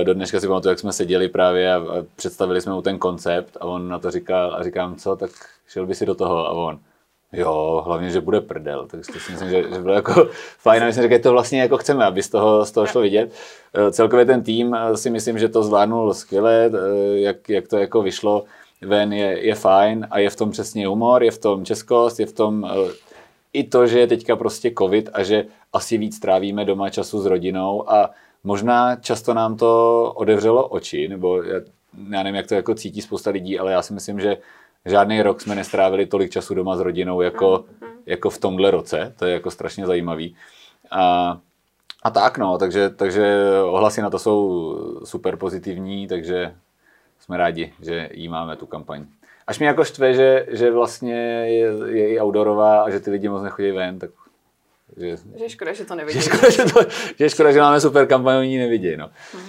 Eh, 0.01 0.05
do 0.05 0.15
dneška 0.15 0.41
si 0.41 0.49
pamatuju, 0.49 0.71
jak 0.71 0.79
jsme 0.79 0.93
seděli 0.93 1.29
právě 1.29 1.75
a 1.75 1.85
představili 2.17 2.61
jsme 2.61 2.73
mu 2.73 2.83
ten 2.83 2.99
koncept 2.99 3.57
a 3.61 3.65
on 3.65 3.89
na 3.89 3.99
to 3.99 4.11
říkal 4.11 4.55
a 4.55 4.63
říkám, 4.63 4.97
co, 4.97 5.17
tak 5.17 5.31
šel 5.69 5.87
by 5.87 5.95
si 5.95 6.07
do 6.07 6.15
toho 6.15 6.47
a 6.47 6.51
on, 6.51 6.79
Jo, 7.35 7.83
hlavně, 7.87 8.11
že 8.11 8.21
bude 8.21 8.41
prdel, 8.41 8.87
tak 8.87 9.05
si 9.05 9.33
myslím, 9.33 9.51
že, 9.51 9.63
že 9.63 9.81
bylo 9.81 9.95
jako 9.95 10.29
fajn 10.59 10.85
myslím, 10.85 11.11
že 11.11 11.19
to 11.19 11.33
vlastně 11.33 11.61
jako 11.61 11.77
chceme, 11.77 12.05
aby 12.05 12.23
z 12.23 12.29
toho, 12.29 12.65
z 12.65 12.71
toho 12.71 12.87
šlo 12.87 13.01
vidět. 13.01 13.33
Eh, 13.75 13.93
celkově 13.93 14.25
ten 14.25 14.43
tým 14.43 14.75
eh, 14.75 14.97
si 14.97 15.11
myslím, 15.11 15.39
že 15.39 15.49
to 15.49 15.63
zvládnul 15.63 16.15
skvěle, 16.15 16.71
jak, 17.15 17.49
jak 17.49 17.69
to 17.69 17.79
jako 17.79 18.03
vyšlo 18.03 18.45
ven 18.83 19.13
je, 19.13 19.47
je 19.47 19.55
fajn 19.55 20.07
a 20.11 20.19
je 20.19 20.31
v 20.31 20.37
tom 20.37 20.51
přesně 20.51 20.87
humor, 20.87 21.23
je 21.23 21.31
v 21.31 21.39
tom 21.39 21.65
českost, 21.65 22.21
je 22.21 22.27
v 22.27 22.33
tom 22.33 22.63
uh, 22.63 22.91
i 23.53 23.65
to, 23.65 23.87
že 23.87 23.99
je 23.99 24.07
teďka 24.07 24.37
prostě 24.37 24.73
covid 24.79 25.11
a 25.13 25.23
že 25.23 25.45
asi 25.73 25.99
víc 25.99 26.19
trávíme 26.19 26.65
doma 26.65 26.91
času 26.91 27.21
s 27.21 27.27
rodinou 27.27 27.91
a 27.91 28.11
možná 28.45 28.97
často 28.97 29.35
nám 29.35 29.57
to 29.57 30.13
odevřelo 30.17 30.69
oči, 30.69 31.09
nebo 31.09 31.43
já, 31.43 31.61
já 32.11 32.23
nevím, 32.23 32.35
jak 32.35 32.47
to 32.47 32.55
jako 32.55 32.75
cítí 32.75 33.03
spousta 33.03 33.31
lidí, 33.31 33.59
ale 33.59 33.73
já 33.73 33.83
si 33.83 33.93
myslím, 33.93 34.21
že 34.21 34.37
žádný 34.87 35.23
rok 35.23 35.41
jsme 35.41 35.55
nestrávili 35.55 36.07
tolik 36.07 36.31
času 36.31 36.55
doma 36.55 36.77
s 36.77 36.81
rodinou 36.81 37.21
jako, 37.21 37.65
jako 38.07 38.31
v 38.31 38.39
tomhle 38.39 38.71
roce, 38.71 39.15
to 39.19 39.27
je 39.27 39.33
jako 39.33 39.51
strašně 39.51 39.87
zajímavý. 39.87 40.37
A, 40.91 41.39
a 42.03 42.11
tak 42.11 42.39
no, 42.39 42.59
takže, 42.59 42.91
takže 42.91 43.37
ohlasy 43.65 44.03
na 44.03 44.11
to 44.11 44.19
jsou 44.19 44.77
super 45.05 45.37
pozitivní, 45.37 46.07
takže 46.07 46.55
jsme 47.23 47.37
rádi, 47.37 47.73
že 47.83 48.09
jí 48.13 48.29
máme 48.29 48.57
tu 48.57 48.67
kampaň. 48.67 49.07
Až 49.47 49.59
mě 49.59 49.69
jako 49.69 49.85
štve, 49.85 50.15
že, 50.15 50.47
že 50.51 50.71
vlastně 50.71 51.15
je, 51.49 51.73
je 51.99 52.09
i 52.09 52.21
outdoorová 52.21 52.83
a 52.83 52.91
že 52.91 53.01
ty 53.01 53.11
lidi 53.11 53.29
moc 53.29 53.43
nechodí 53.43 53.71
ven, 53.71 53.99
tak 53.99 54.11
že, 54.97 55.17
že 55.17 55.45
je 55.45 55.49
škoda, 55.49 55.73
že 55.73 55.85
to 55.85 55.95
nevidí. 55.95 56.21
Že 56.21 56.25
škoda, 56.25 56.51
že, 56.51 56.65
to, 56.65 56.81
že, 57.19 57.31
škoda, 57.31 57.53
že 57.53 57.61
máme 57.61 57.81
super 57.81 58.07
kampaň, 58.07 58.37
oni 58.37 58.59
nevidí, 58.59 58.97
no. 58.97 59.11
Hmm. 59.33 59.49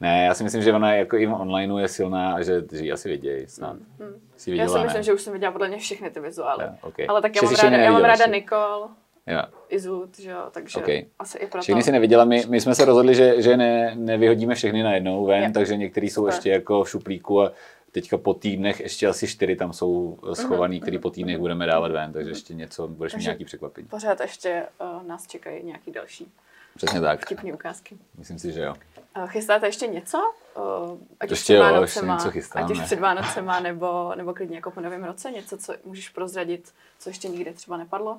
Ne, 0.00 0.24
já 0.24 0.34
si 0.34 0.44
myslím, 0.44 0.62
že 0.62 0.72
ona 0.72 0.94
jako 0.94 1.16
i 1.16 1.26
v 1.26 1.32
onlineu 1.32 1.78
je 1.78 1.88
silná 1.88 2.34
a 2.34 2.42
že, 2.42 2.62
že 2.72 2.84
ji 2.84 2.92
asi 2.92 3.08
vidějí 3.08 3.46
snad. 3.46 3.76
Hmm. 4.00 4.20
Si 4.36 4.50
viděla, 4.50 4.72
já 4.72 4.78
si 4.78 4.84
myslím, 4.84 4.98
ne? 4.98 5.02
že 5.02 5.12
už 5.12 5.22
jsem 5.22 5.32
viděla 5.32 5.52
podle 5.52 5.68
mě 5.68 5.78
všechny 5.78 6.10
ty 6.10 6.20
vizuály. 6.20 6.64
Yeah, 6.64 6.76
okay. 6.82 7.06
Ale 7.08 7.22
tak 7.22 7.36
já 7.36 7.42
mám, 7.42 7.54
ráda, 7.54 7.76
já 7.76 7.92
mám 7.92 8.04
ráda 8.04 8.26
Nikol. 8.26 8.88
Jo. 9.26 9.42
Izut, 9.68 10.18
že 10.18 10.30
jo, 10.30 10.46
takže 10.50 10.78
okay. 10.78 11.06
asi 11.18 11.38
i 11.38 11.46
proto. 11.46 11.62
Všechny 11.62 11.82
si 11.82 11.92
neviděla, 11.92 12.24
my, 12.24 12.44
my 12.48 12.60
jsme 12.60 12.74
se 12.74 12.84
rozhodli, 12.84 13.14
že, 13.14 13.42
že 13.42 13.56
ne, 13.56 13.92
nevyhodíme 13.94 14.54
všechny 14.54 14.82
na 14.82 14.94
jednou 14.94 15.26
ven, 15.26 15.42
je. 15.42 15.50
takže 15.50 15.76
některý 15.76 16.10
jsou 16.10 16.20
Super. 16.20 16.34
ještě 16.34 16.50
jako 16.50 16.84
v 16.84 16.90
šuplíku 16.90 17.42
a 17.42 17.52
teďka 17.92 18.18
po 18.18 18.34
týdnech 18.34 18.80
ještě 18.80 19.06
asi 19.06 19.28
čtyři 19.28 19.56
tam 19.56 19.72
jsou 19.72 20.18
schovaný, 20.32 20.78
mm-hmm. 20.78 20.82
který 20.82 20.98
po 20.98 21.10
týdnech 21.10 21.38
budeme 21.38 21.66
dávat 21.66 21.92
ven, 21.92 22.12
takže 22.12 22.30
ještě 22.30 22.54
něco, 22.54 22.88
budeš 22.88 23.14
mít 23.14 23.22
nějaký 23.22 23.44
překvapení. 23.44 23.88
Pořád 23.88 24.20
ještě 24.20 24.66
uh, 24.80 25.06
nás 25.06 25.26
čekají 25.26 25.64
nějaký 25.64 25.90
další 25.90 26.32
Přesně 26.76 27.00
tak. 27.00 27.24
Vtipný 27.24 27.52
ukázky. 27.52 27.98
Myslím 28.18 28.38
si, 28.38 28.52
že 28.52 28.60
jo. 28.60 28.74
Uh, 29.16 29.26
chystáte 29.26 29.66
ještě 29.66 29.86
něco? 29.86 30.18
Uh, 30.56 30.98
ať 31.20 31.30
ještě 31.30 31.60
už 31.60 31.66
jo, 31.68 31.82
ještě 31.82 32.06
něco 32.06 32.30
chystáme. 32.30 32.64
Ať 32.64 32.72
už 32.72 32.80
před 32.80 33.00
Vánocema, 33.00 33.60
nebo, 33.60 34.12
nebo 34.14 34.34
klidně 34.34 34.56
jako 34.56 34.70
po 34.70 34.80
novém 34.80 35.04
roce, 35.04 35.30
něco, 35.30 35.58
co 35.58 35.74
můžeš 35.84 36.08
prozradit, 36.08 36.72
co 36.98 37.10
ještě 37.10 37.28
nikdy 37.28 37.52
třeba 37.52 37.76
nepadlo? 37.76 38.18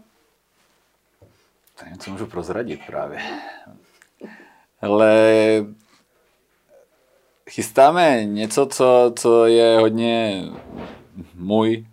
To 1.83 1.89
něco 1.89 2.11
můžu 2.11 2.25
prozradit 2.25 2.79
právě. 2.87 3.19
Ale 4.81 5.15
chystáme 7.49 8.25
něco, 8.25 8.65
co, 8.65 9.13
co 9.19 9.45
je 9.45 9.79
hodně 9.79 10.43
můj 11.35 11.85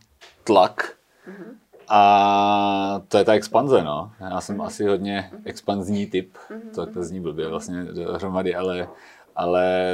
tlak. 0.45 0.93
Mm-hmm. 1.29 1.55
A 1.89 3.03
to 3.09 3.19
je 3.19 3.25
ta 3.25 3.33
expanze, 3.33 3.83
no. 3.83 4.13
Já 4.21 4.41
jsem 4.41 4.57
mm-hmm. 4.57 4.67
asi 4.67 4.85
hodně 4.85 5.31
expanzní 5.45 6.07
typ. 6.07 6.37
Mm-hmm. 6.51 6.75
To, 6.75 6.87
to 6.87 7.05
zní 7.05 7.21
blbě 7.21 7.49
vlastně 7.49 7.85
dohromady, 7.85 8.55
ale, 8.55 8.89
ale 9.37 9.93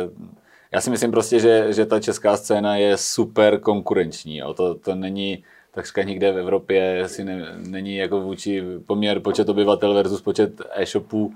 já 0.71 0.81
si 0.81 0.91
myslím 0.91 1.11
prostě, 1.11 1.41
že, 1.41 1.73
že 1.73 1.87
ta 1.87 2.01
česká 2.01 2.37
scéna 2.37 2.77
je 2.77 2.97
super 2.97 3.61
konkurenční. 3.61 4.37
Jo. 4.37 4.55
To, 4.55 4.75
to 4.75 4.95
není 4.95 5.45
takřka 5.75 6.03
nikde 6.03 6.33
v 6.33 6.39
Evropě 6.39 7.09
si 7.09 7.25
ne, 7.25 7.57
není 7.57 7.97
jako 7.97 8.21
vůči 8.21 8.63
poměr 8.87 9.21
počet 9.21 9.49
obyvatel 9.49 9.95
versus 9.95 10.23
počet 10.23 10.61
e-shopů. 10.71 11.35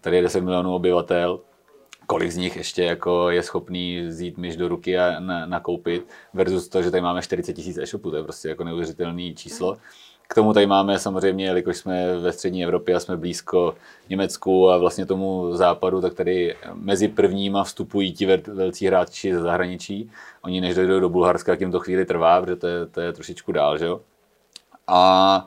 Tady 0.00 0.16
je 0.16 0.22
10 0.22 0.40
milionů 0.40 0.74
obyvatel. 0.74 1.40
Kolik 2.06 2.32
z 2.32 2.36
nich 2.36 2.56
ještě 2.56 2.84
jako 2.84 3.30
je 3.30 3.42
schopný 3.42 4.00
vzít 4.00 4.38
myš 4.38 4.56
do 4.56 4.68
ruky 4.68 4.98
a 4.98 5.20
na, 5.20 5.46
nakoupit 5.46 6.06
versus 6.34 6.68
to, 6.68 6.82
že 6.82 6.90
tady 6.90 7.00
máme 7.00 7.22
40 7.22 7.52
tisíc 7.52 7.78
e-shopů. 7.78 8.10
To 8.10 8.16
je 8.16 8.22
prostě 8.22 8.48
jako 8.48 8.64
neuvěřitelné 8.64 9.34
číslo. 9.34 9.76
K 10.30 10.34
tomu 10.34 10.52
tady 10.52 10.66
máme 10.66 10.98
samozřejmě, 10.98 11.44
jelikož 11.44 11.76
jsme 11.76 12.18
ve 12.18 12.32
střední 12.32 12.64
Evropě 12.64 12.94
a 12.94 13.00
jsme 13.00 13.16
blízko 13.16 13.74
Německu 14.08 14.70
a 14.70 14.78
vlastně 14.78 15.06
tomu 15.06 15.56
západu, 15.56 16.00
tak 16.00 16.14
tady 16.14 16.56
mezi 16.74 17.08
prvníma 17.08 17.64
vstupují 17.64 18.12
ti 18.12 18.26
velcí 18.46 18.86
hráči 18.86 19.34
ze 19.34 19.40
zahraničí. 19.40 20.10
Oni 20.42 20.60
než 20.60 20.74
dojdou 20.74 21.00
do 21.00 21.08
Bulharska, 21.08 21.52
jak 21.52 21.60
jim 21.60 21.72
to 21.72 21.80
chvíli 21.80 22.04
trvá, 22.04 22.40
protože 22.40 22.56
to 22.56 22.66
je, 22.66 22.86
to 22.86 23.00
je 23.00 23.12
trošičku 23.12 23.52
dál, 23.52 23.78
že 23.78 23.84
jo. 23.84 24.00
A 24.86 25.46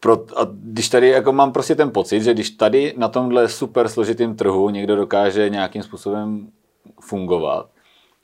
pro, 0.00 0.24
a 0.36 0.46
když 0.50 0.88
tady 0.88 1.08
jako 1.08 1.32
mám 1.32 1.52
prostě 1.52 1.74
ten 1.74 1.90
pocit, 1.90 2.22
že 2.22 2.34
když 2.34 2.50
tady 2.50 2.94
na 2.96 3.08
tomhle 3.08 3.48
super 3.48 3.88
složitém 3.88 4.36
trhu 4.36 4.70
někdo 4.70 4.96
dokáže 4.96 5.48
nějakým 5.48 5.82
způsobem 5.82 6.48
fungovat, 7.00 7.70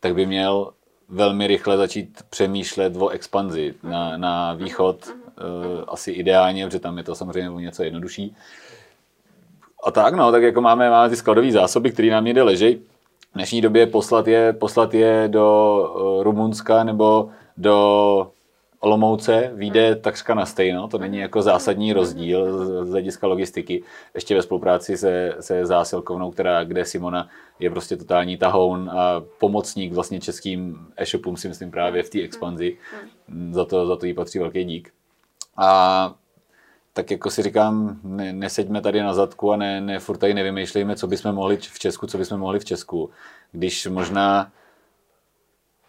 tak 0.01 0.15
by 0.15 0.27
měl 0.27 0.73
velmi 1.09 1.47
rychle 1.47 1.77
začít 1.77 2.23
přemýšlet 2.31 2.97
o 2.97 3.09
expanzi 3.09 3.75
na, 3.83 4.17
na 4.17 4.53
východ, 4.53 5.15
uh, 5.39 5.85
asi 5.89 6.11
ideálně, 6.11 6.67
protože 6.67 6.79
tam 6.79 6.99
je 6.99 7.05
to 7.05 7.15
samozřejmě 7.15 7.51
o 7.51 7.61
něco 7.61 7.83
jednodušší. 7.83 8.37
A 9.85 9.91
tak 9.91 10.15
no, 10.15 10.33
tak 10.33 10.43
jako 10.43 10.61
máme, 10.61 10.91
máme 10.91 11.11
ty 11.11 11.17
skladové 11.17 11.53
zásoby, 11.53 11.91
které 11.91 12.11
nám 12.11 12.25
někde 12.25 12.43
leží, 12.43 12.81
dnešní 13.35 13.61
době 13.61 13.87
poslat 13.87 14.29
je, 14.29 14.53
poslat 14.53 14.95
je 14.95 15.29
do 15.29 15.79
uh, 15.95 16.23
Rumunska 16.23 16.85
nebo 16.85 17.31
do 17.57 18.31
Olomouce 18.81 19.51
vyjde 19.55 19.97
takřka 19.97 20.35
na 20.35 20.47
stejno, 20.47 20.89
to 20.89 20.99
není 20.99 21.19
jako 21.19 21.43
zásadní 21.43 21.93
rozdíl 21.93 22.67
z 22.85 22.91
hlediska 22.91 23.27
logistiky. 23.27 23.83
Ještě 24.15 24.35
ve 24.35 24.43
spolupráci 24.43 24.97
se, 24.97 25.35
se 25.41 25.67
zásilkovnou, 25.67 26.31
která, 26.31 26.65
kde 26.65 26.85
Simona 26.85 27.29
je 27.59 27.71
prostě 27.71 27.97
totální 27.97 28.37
tahoun 28.37 28.91
a 28.91 29.23
pomocník 29.39 29.93
vlastně 29.93 30.21
českým 30.21 30.87
e-shopům 30.97 31.37
si 31.37 31.49
myslím 31.49 31.71
právě 31.71 32.03
v 32.03 32.11
té 32.11 32.21
expanzi. 32.21 32.77
Za 33.51 33.65
to, 33.65 33.87
za 33.87 33.97
to 33.97 34.07
jí 34.07 34.15
patří 34.15 34.39
velký 34.39 34.65
dík. 34.65 34.93
A 35.57 36.15
tak 36.93 37.11
jako 37.11 37.31
si 37.31 37.43
říkám, 37.43 38.01
ne, 38.05 38.33
neseďme 38.33 38.81
tady 38.81 39.03
na 39.03 39.15
zadku 39.15 39.53
a 39.53 39.57
ne, 39.57 39.81
ne 39.81 39.99
furt 39.99 40.19
tady 40.19 40.35
nevymýšlejme, 40.35 40.97
co 40.97 41.07
bychom 41.07 41.35
mohli 41.35 41.57
v 41.57 41.79
Česku, 41.79 42.07
co 42.07 42.19
bychom 42.19 42.39
mohli 42.39 42.59
v 42.59 42.65
Česku. 42.65 43.11
Když 43.53 43.87
možná 43.87 44.53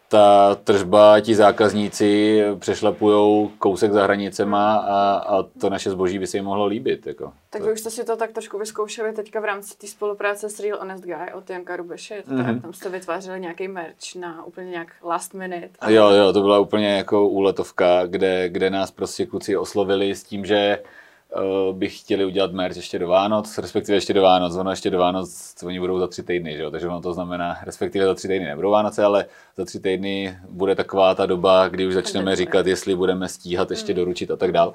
ta 0.09 0.55
tržba, 0.55 1.19
ti 1.19 1.35
zákazníci 1.35 2.41
přešlapují 2.59 3.49
kousek 3.59 3.91
za 3.91 4.03
hranicema 4.03 4.75
a, 4.75 5.17
a 5.17 5.43
to 5.43 5.69
naše 5.69 5.89
zboží 5.89 6.19
by 6.19 6.27
se 6.27 6.37
jim 6.37 6.45
mohlo 6.45 6.65
líbit. 6.65 7.07
Jako. 7.07 7.33
Tak 7.49 7.61
vy 7.61 7.71
už 7.71 7.79
jste 7.79 7.89
si 7.89 8.03
to 8.03 8.17
tak 8.17 8.31
trošku 8.31 8.57
vyzkoušeli 8.59 9.13
teďka 9.13 9.39
v 9.39 9.45
rámci 9.45 9.77
té 9.77 9.87
spolupráce 9.87 10.49
s 10.49 10.59
Real 10.59 10.79
Honest 10.79 11.03
Guy 11.03 11.33
od 11.33 11.49
Janka 11.49 11.75
Rubeše. 11.75 12.23
Mm-hmm. 12.27 12.61
Tam 12.61 12.73
jste 12.73 12.89
vytvářeli 12.89 13.39
nějaký 13.39 13.67
merch 13.67 14.15
na 14.19 14.45
úplně 14.45 14.69
nějak 14.69 14.87
last 15.03 15.33
minute. 15.33 15.69
Jo, 15.87 16.09
jo, 16.09 16.33
to 16.33 16.41
byla 16.41 16.59
úplně 16.59 16.97
jako 16.97 17.27
úletovka, 17.27 18.05
kde, 18.05 18.49
kde 18.49 18.69
nás 18.69 18.91
prostě 18.91 19.25
kluci 19.25 19.57
oslovili 19.57 20.15
s 20.15 20.23
tím, 20.23 20.45
že 20.45 20.79
uh, 21.35 21.75
bych 21.75 21.99
chtěli 21.99 22.25
udělat 22.25 22.51
merch 22.51 22.75
ještě 22.75 22.99
do 22.99 23.07
Vánoc, 23.07 23.57
respektive 23.57 23.95
ještě 23.95 24.13
do 24.13 24.21
Vánoc, 24.21 24.55
ono 24.55 24.69
ještě 24.69 24.89
do 24.89 24.99
Vánoc, 24.99 25.55
oni 25.63 25.79
budou 25.79 25.99
za 25.99 26.07
tři 26.07 26.23
týdny, 26.23 26.57
že 26.57 26.63
jo? 26.63 26.71
takže 26.71 26.87
ono 26.87 27.01
to 27.01 27.13
znamená, 27.13 27.57
respektive 27.65 28.05
za 28.05 28.13
tři 28.13 28.27
týdny 28.27 28.45
nebudou 28.45 28.71
Vánoce, 28.71 29.03
ale 29.03 29.25
za 29.57 29.65
tři 29.65 29.79
týdny 29.79 30.37
bude 30.49 30.75
taková 30.75 31.15
ta 31.15 31.25
doba, 31.25 31.67
kdy 31.67 31.87
už 31.87 31.93
začneme 31.93 32.35
říkat, 32.35 32.67
jestli 32.67 32.95
budeme 32.95 33.27
stíhat 33.27 33.71
ještě 33.71 33.93
hmm. 33.93 33.95
doručit 33.95 34.31
a 34.31 34.35
tak 34.35 34.51
dál. 34.51 34.73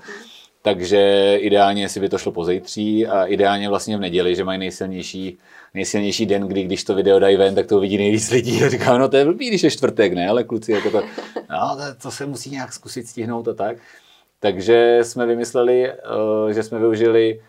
Takže 0.63 1.37
ideálně, 1.41 1.83
jestli 1.83 2.01
by 2.01 2.09
to 2.09 2.19
šlo 2.19 2.33
po 2.33 2.45
zejtří 2.45 3.07
a 3.07 3.25
ideálně 3.25 3.69
vlastně 3.69 3.97
v 3.97 4.01
neděli, 4.01 4.37
že 4.37 4.45
mají 4.45 4.59
nejsilnější, 4.59 5.39
nejsilnější 5.75 6.27
den, 6.27 6.49
kdy 6.49 6.63
když 6.63 6.85
to 6.85 6.95
video 6.95 7.19
dají 7.19 7.37
ven, 7.37 7.55
tak 7.55 7.67
to 7.67 7.77
uvidí 7.77 7.99
nejvíc 7.99 8.31
lidí 8.31 8.65
a 8.65 8.69
říkám, 8.69 9.01
no 9.01 9.09
to 9.09 9.17
je 9.17 9.25
blbý, 9.25 9.49
když 9.49 9.63
je 9.63 9.71
čtvrtek, 9.71 10.13
ne, 10.13 10.29
ale 10.29 10.45
kluci 10.45 10.73
jako 10.73 10.91
to, 10.91 11.03
no 11.51 11.77
to, 11.77 12.03
to 12.03 12.11
se 12.11 12.27
musí 12.27 12.51
nějak 12.51 12.73
zkusit 12.73 13.09
stihnout 13.09 13.49
a 13.49 13.55
tak. 13.55 13.77
Takže 14.43 14.99
jsme 15.03 15.27
vymysleli, 15.27 15.87
eh, 15.87 16.53
že 16.53 16.63
jsme 16.63 16.79
využili, 16.79 17.41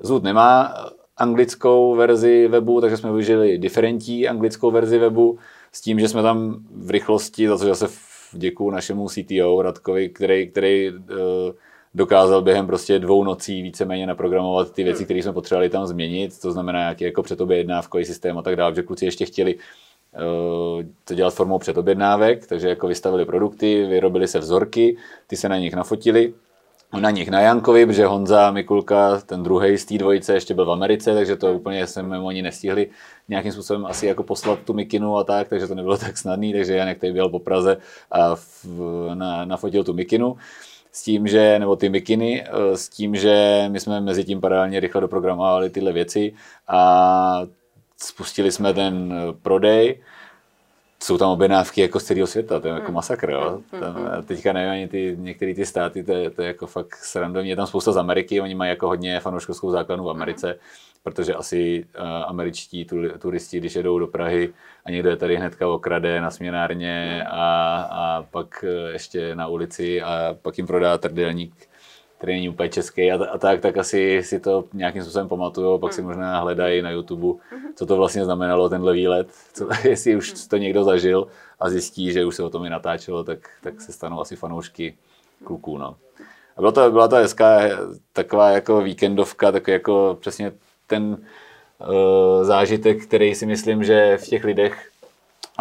Zud 0.00 0.22
nemá 0.22 0.74
anglickou 1.16 1.94
verzi 1.94 2.48
webu, 2.48 2.80
takže 2.80 2.96
jsme 2.96 3.10
využili 3.10 3.58
diferentní 3.58 4.28
anglickou 4.28 4.70
verzi 4.70 4.98
webu 4.98 5.38
s 5.72 5.80
tím, 5.80 6.00
že 6.00 6.08
jsme 6.08 6.22
tam 6.22 6.56
v 6.70 6.90
rychlosti, 6.90 7.48
za 7.48 7.58
to 7.58 7.64
zase 7.64 7.88
děkuji 8.32 8.70
našemu 8.70 9.08
CTO 9.08 9.62
Radkovi, 9.62 10.08
který, 10.08 10.48
který 10.48 10.88
eh, 10.88 11.14
dokázal 11.94 12.42
během 12.42 12.66
prostě 12.66 12.98
dvou 12.98 13.24
nocí 13.24 13.62
víceméně 13.62 14.06
naprogramovat 14.06 14.72
ty 14.72 14.84
věci, 14.84 15.04
které 15.04 15.22
jsme 15.22 15.32
potřebovali 15.32 15.68
tam 15.68 15.86
změnit, 15.86 16.40
to 16.40 16.52
znamená 16.52 16.78
nějaký 16.78 17.04
jako 17.04 17.22
předobjednávkový 17.22 18.04
systém 18.04 18.38
a 18.38 18.42
tak 18.42 18.56
dále, 18.56 18.74
že 18.74 18.82
kluci 18.82 19.04
ještě 19.04 19.24
chtěli 19.24 19.54
Eh, 19.54 19.85
to 21.04 21.14
dělat 21.14 21.34
formou 21.34 21.58
předobjednávek, 21.58 22.46
takže 22.46 22.68
jako 22.68 22.86
vystavili 22.86 23.24
produkty, 23.24 23.86
vyrobili 23.86 24.28
se 24.28 24.38
vzorky, 24.38 24.96
ty 25.26 25.36
se 25.36 25.48
na 25.48 25.58
nich 25.58 25.74
nafotili, 25.74 26.34
na 27.00 27.10
nich 27.10 27.28
na 27.28 27.40
Jankovi, 27.40 27.86
protože 27.86 28.06
Honza 28.06 28.50
Mikulka, 28.50 29.20
ten 29.20 29.42
druhý 29.42 29.78
z 29.78 29.84
té 29.84 29.98
dvojice, 29.98 30.34
ještě 30.34 30.54
byl 30.54 30.66
v 30.66 30.70
Americe, 30.70 31.14
takže 31.14 31.36
to 31.36 31.54
úplně 31.54 31.86
jsme 31.86 32.18
oni 32.18 32.42
nestihli 32.42 32.90
nějakým 33.28 33.52
způsobem 33.52 33.86
asi 33.86 34.06
jako 34.06 34.22
poslat 34.22 34.58
tu 34.58 34.72
mikinu 34.72 35.16
a 35.16 35.24
tak, 35.24 35.48
takže 35.48 35.66
to 35.66 35.74
nebylo 35.74 35.98
tak 35.98 36.18
snadný, 36.18 36.52
takže 36.52 36.74
Janek 36.74 36.98
tady 36.98 37.12
byl 37.12 37.28
po 37.28 37.38
Praze 37.38 37.76
a 38.10 38.34
v, 38.34 38.64
na, 39.14 39.44
nafotil 39.44 39.84
tu 39.84 39.92
mikinu. 39.92 40.36
S 40.92 41.02
tím, 41.02 41.26
že, 41.26 41.58
nebo 41.58 41.76
ty 41.76 41.88
mikiny, 41.88 42.44
eh, 42.44 42.76
s 42.76 42.88
tím, 42.88 43.16
že 43.16 43.64
my 43.68 43.80
jsme 43.80 44.00
mezi 44.00 44.24
tím 44.24 44.40
paralelně 44.40 44.80
rychle 44.80 45.00
doprogramovali 45.00 45.70
tyhle 45.70 45.92
věci 45.92 46.32
a 46.68 47.42
spustili 47.98 48.52
jsme 48.52 48.74
ten 48.74 49.12
eh, 49.12 49.32
prodej, 49.42 50.00
jsou 51.02 51.18
tam 51.18 51.30
objednávky 51.30 51.80
jako 51.80 52.00
z 52.00 52.04
celého 52.04 52.26
světa, 52.26 52.60
to 52.60 52.68
je 52.68 52.74
jako 52.74 52.86
hmm. 52.86 52.94
masakr, 52.94 53.30
jo. 53.30 53.62
Hmm, 53.72 53.80
tam, 53.80 53.94
hmm, 53.94 54.22
teďka 54.22 54.52
nevím 54.52 54.70
ani 54.70 54.88
ty, 54.88 55.16
některé 55.18 55.54
ty 55.54 55.66
státy, 55.66 56.04
to 56.04 56.12
je, 56.12 56.30
to 56.30 56.42
je 56.42 56.48
jako 56.48 56.66
fakt 56.66 56.94
srandovní. 56.94 57.50
Je 57.50 57.56
tam 57.56 57.66
spousta 57.66 57.92
z 57.92 57.96
Ameriky, 57.96 58.40
oni 58.40 58.54
mají 58.54 58.68
jako 58.68 58.86
hodně 58.86 59.20
fanouškovskou 59.20 59.70
základnu 59.70 60.04
v 60.04 60.10
Americe, 60.10 60.58
protože 61.02 61.34
asi 61.34 61.86
uh, 61.98 62.06
američtí 62.06 62.86
turisti, 63.18 63.58
když 63.58 63.74
jedou 63.74 63.98
do 63.98 64.06
Prahy 64.06 64.52
a 64.84 64.90
někdo 64.90 65.10
je 65.10 65.16
tady 65.16 65.36
hnedka 65.36 65.68
okrade 65.68 66.20
na 66.20 66.30
směnárně 66.30 67.24
a, 67.30 67.76
a 67.90 68.22
pak 68.30 68.64
eh, 68.68 68.92
ještě 68.92 69.34
na 69.34 69.46
ulici 69.46 70.02
a 70.02 70.36
pak 70.42 70.58
jim 70.58 70.66
prodá 70.66 70.98
trdelník 70.98 71.68
který 72.26 72.36
není 72.38 72.48
úplně 72.48 72.68
český 72.68 73.12
a, 73.12 73.24
a 73.24 73.38
tak, 73.38 73.60
tak 73.60 73.76
asi 73.76 74.22
si 74.22 74.40
to 74.40 74.64
nějakým 74.72 75.02
způsobem 75.02 75.28
pamatuju, 75.28 75.78
pak 75.78 75.92
si 75.92 76.00
hmm. 76.00 76.10
možná 76.10 76.40
hledají 76.40 76.82
na 76.82 76.90
YouTube, 76.90 77.38
hmm. 77.50 77.74
co 77.74 77.86
to 77.86 77.96
vlastně 77.96 78.24
znamenalo 78.24 78.68
tenhle 78.68 78.92
výlet, 78.92 79.28
co, 79.52 79.68
jestli 79.88 80.16
už 80.16 80.32
hmm. 80.32 80.48
to 80.48 80.56
někdo 80.56 80.84
zažil 80.84 81.26
a 81.60 81.70
zjistí, 81.70 82.12
že 82.12 82.24
už 82.24 82.36
se 82.36 82.42
o 82.42 82.50
tom 82.50 82.64
i 82.64 82.70
natáčelo, 82.70 83.24
tak, 83.24 83.38
tak 83.62 83.80
se 83.80 83.92
stanou 83.92 84.20
asi 84.20 84.36
fanoušky 84.36 84.94
kluků. 85.44 85.78
No. 85.78 85.96
A 86.56 86.60
byla 86.60 86.72
to, 86.72 86.90
byla 86.90 87.08
to 87.08 87.16
hezká 87.16 87.60
taková 88.12 88.50
jako 88.50 88.80
víkendovka, 88.80 89.52
tak 89.52 89.68
jako 89.68 90.16
přesně 90.20 90.52
ten 90.86 91.02
uh, 91.78 92.44
zážitek, 92.44 93.06
který 93.06 93.34
si 93.34 93.46
myslím, 93.46 93.84
že 93.84 94.16
v 94.16 94.26
těch 94.26 94.44
lidech 94.44 94.90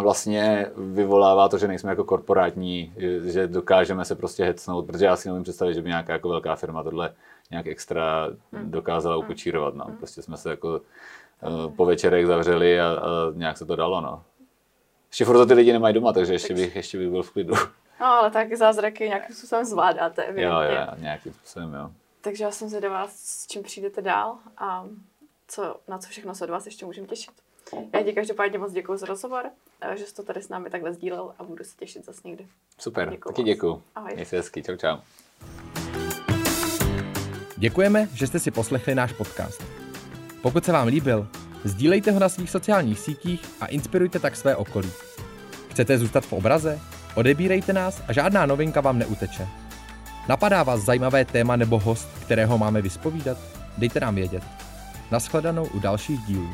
vlastně 0.02 0.72
vyvolává 0.78 1.50
to, 1.50 1.58
že 1.58 1.68
nejsme 1.68 1.90
jako 1.90 2.04
korporátní, 2.04 2.94
že 3.24 3.48
dokážeme 3.48 4.06
se 4.06 4.16
prostě 4.16 4.44
hecnout, 4.44 4.86
protože 4.86 5.06
já 5.06 5.16
si 5.16 5.30
nevím 5.30 5.44
představit, 5.44 5.74
že 5.74 5.82
by 5.82 5.90
nějaká 5.90 6.14
jako 6.14 6.30
velká 6.30 6.56
firma 6.56 6.84
tohle 6.84 7.14
nějak 7.52 7.68
extra 7.68 8.30
hmm. 8.54 8.72
dokázala 8.72 9.16
hmm. 9.16 9.26
ukočírovat. 9.26 9.76
No. 9.76 9.86
Hmm. 9.86 9.98
Prostě 9.98 10.22
jsme 10.22 10.38
se 10.38 10.50
jako 10.50 10.70
uh, 10.70 11.76
po 11.76 11.86
večerech 11.86 12.28
zavřeli 12.28 12.82
a, 12.82 12.86
a 12.88 13.02
nějak 13.34 13.58
se 13.58 13.66
to 13.66 13.76
dalo. 13.76 14.02
No. 14.02 14.24
Ještě 15.10 15.26
furt 15.26 15.38
to 15.38 15.46
ty 15.46 15.54
lidi 15.54 15.74
nemají 15.74 15.94
doma, 15.94 16.14
takže 16.14 16.34
ještě 16.34 16.54
bych, 16.54 16.76
ještě 16.76 16.98
bych 16.98 17.10
byl 17.10 17.24
v 17.24 17.32
klidu. 17.32 17.54
No, 18.00 18.06
ale 18.06 18.32
tak 18.32 18.54
zázraky 18.54 19.08
nějakým 19.08 19.36
způsobem 19.36 19.66
zvládáte. 19.66 20.26
Jo, 20.36 20.52
jo, 20.52 20.88
nějakým 20.98 21.34
způsobem, 21.34 21.74
jo. 21.74 21.92
Takže 22.22 22.44
já 22.44 22.52
jsem 22.52 22.70
zvědavá, 22.70 23.08
s 23.10 23.48
čím 23.48 23.64
přijdete 23.64 24.02
dál 24.02 24.38
a 24.58 24.86
co, 25.48 25.76
na 25.88 25.98
co 25.98 26.10
všechno 26.10 26.36
se 26.36 26.44
od 26.44 26.50
vás 26.50 26.66
ještě 26.66 26.86
můžeme 26.86 27.08
těšit. 27.08 27.34
Já 27.94 28.04
ti 28.04 28.14
každopádně 28.14 28.60
moc 28.60 28.72
děkuji 28.72 28.98
za 28.98 29.06
rozhovor, 29.06 29.46
eh, 29.82 29.98
že 29.98 30.06
jsi 30.06 30.16
to 30.16 30.24
tady 30.24 30.42
s 30.42 30.50
námi 30.50 30.70
takhle 30.70 30.94
sdílel 30.94 31.34
a 31.40 31.44
budu 31.44 31.64
se 31.64 31.76
těšit 31.78 32.06
zase 32.06 32.22
někdy. 32.24 32.48
Super, 32.80 33.10
děkuju 33.10 33.34
taky 33.34 33.44
děkuji. 33.44 33.82
Ahoj. 33.96 34.12
Měj 34.14 34.26
se 34.26 34.38
hezky, 34.38 34.64
čau 34.64 34.76
čau. 34.76 34.98
Děkujeme, 37.58 38.08
že 38.14 38.28
jste 38.28 38.40
si 38.40 38.52
poslechli 38.52 38.96
náš 38.96 39.14
podcast. 39.14 39.64
Pokud 40.42 40.66
se 40.66 40.72
vám 40.72 40.88
líbil, 40.88 41.28
sdílejte 41.64 42.12
ho 42.12 42.20
na 42.20 42.30
svých 42.30 42.50
sociálních 42.50 43.00
sítích 43.00 43.46
a 43.62 43.66
inspirujte 43.66 44.20
tak 44.20 44.36
své 44.36 44.56
okolí. 44.56 44.92
Chcete 45.70 45.98
zůstat 45.98 46.26
v 46.26 46.34
obraze? 46.34 46.80
Odebírejte 47.16 47.74
nás 47.74 48.02
a 48.08 48.14
žádná 48.14 48.46
novinka 48.46 48.82
vám 48.82 49.00
neuteče. 49.00 49.48
Napadá 50.30 50.64
vás 50.64 50.82
zajímavé 50.82 51.26
téma 51.26 51.56
nebo 51.56 51.80
host, 51.80 52.10
kterého 52.22 52.58
máme 52.58 52.82
vyspovídat? 52.82 53.38
Dejte 53.78 54.00
nám 54.00 54.16
vědět. 54.16 54.44
Naschledanou 55.12 55.68
u 55.68 55.80
dalších 55.80 56.20
dílů. 56.20 56.50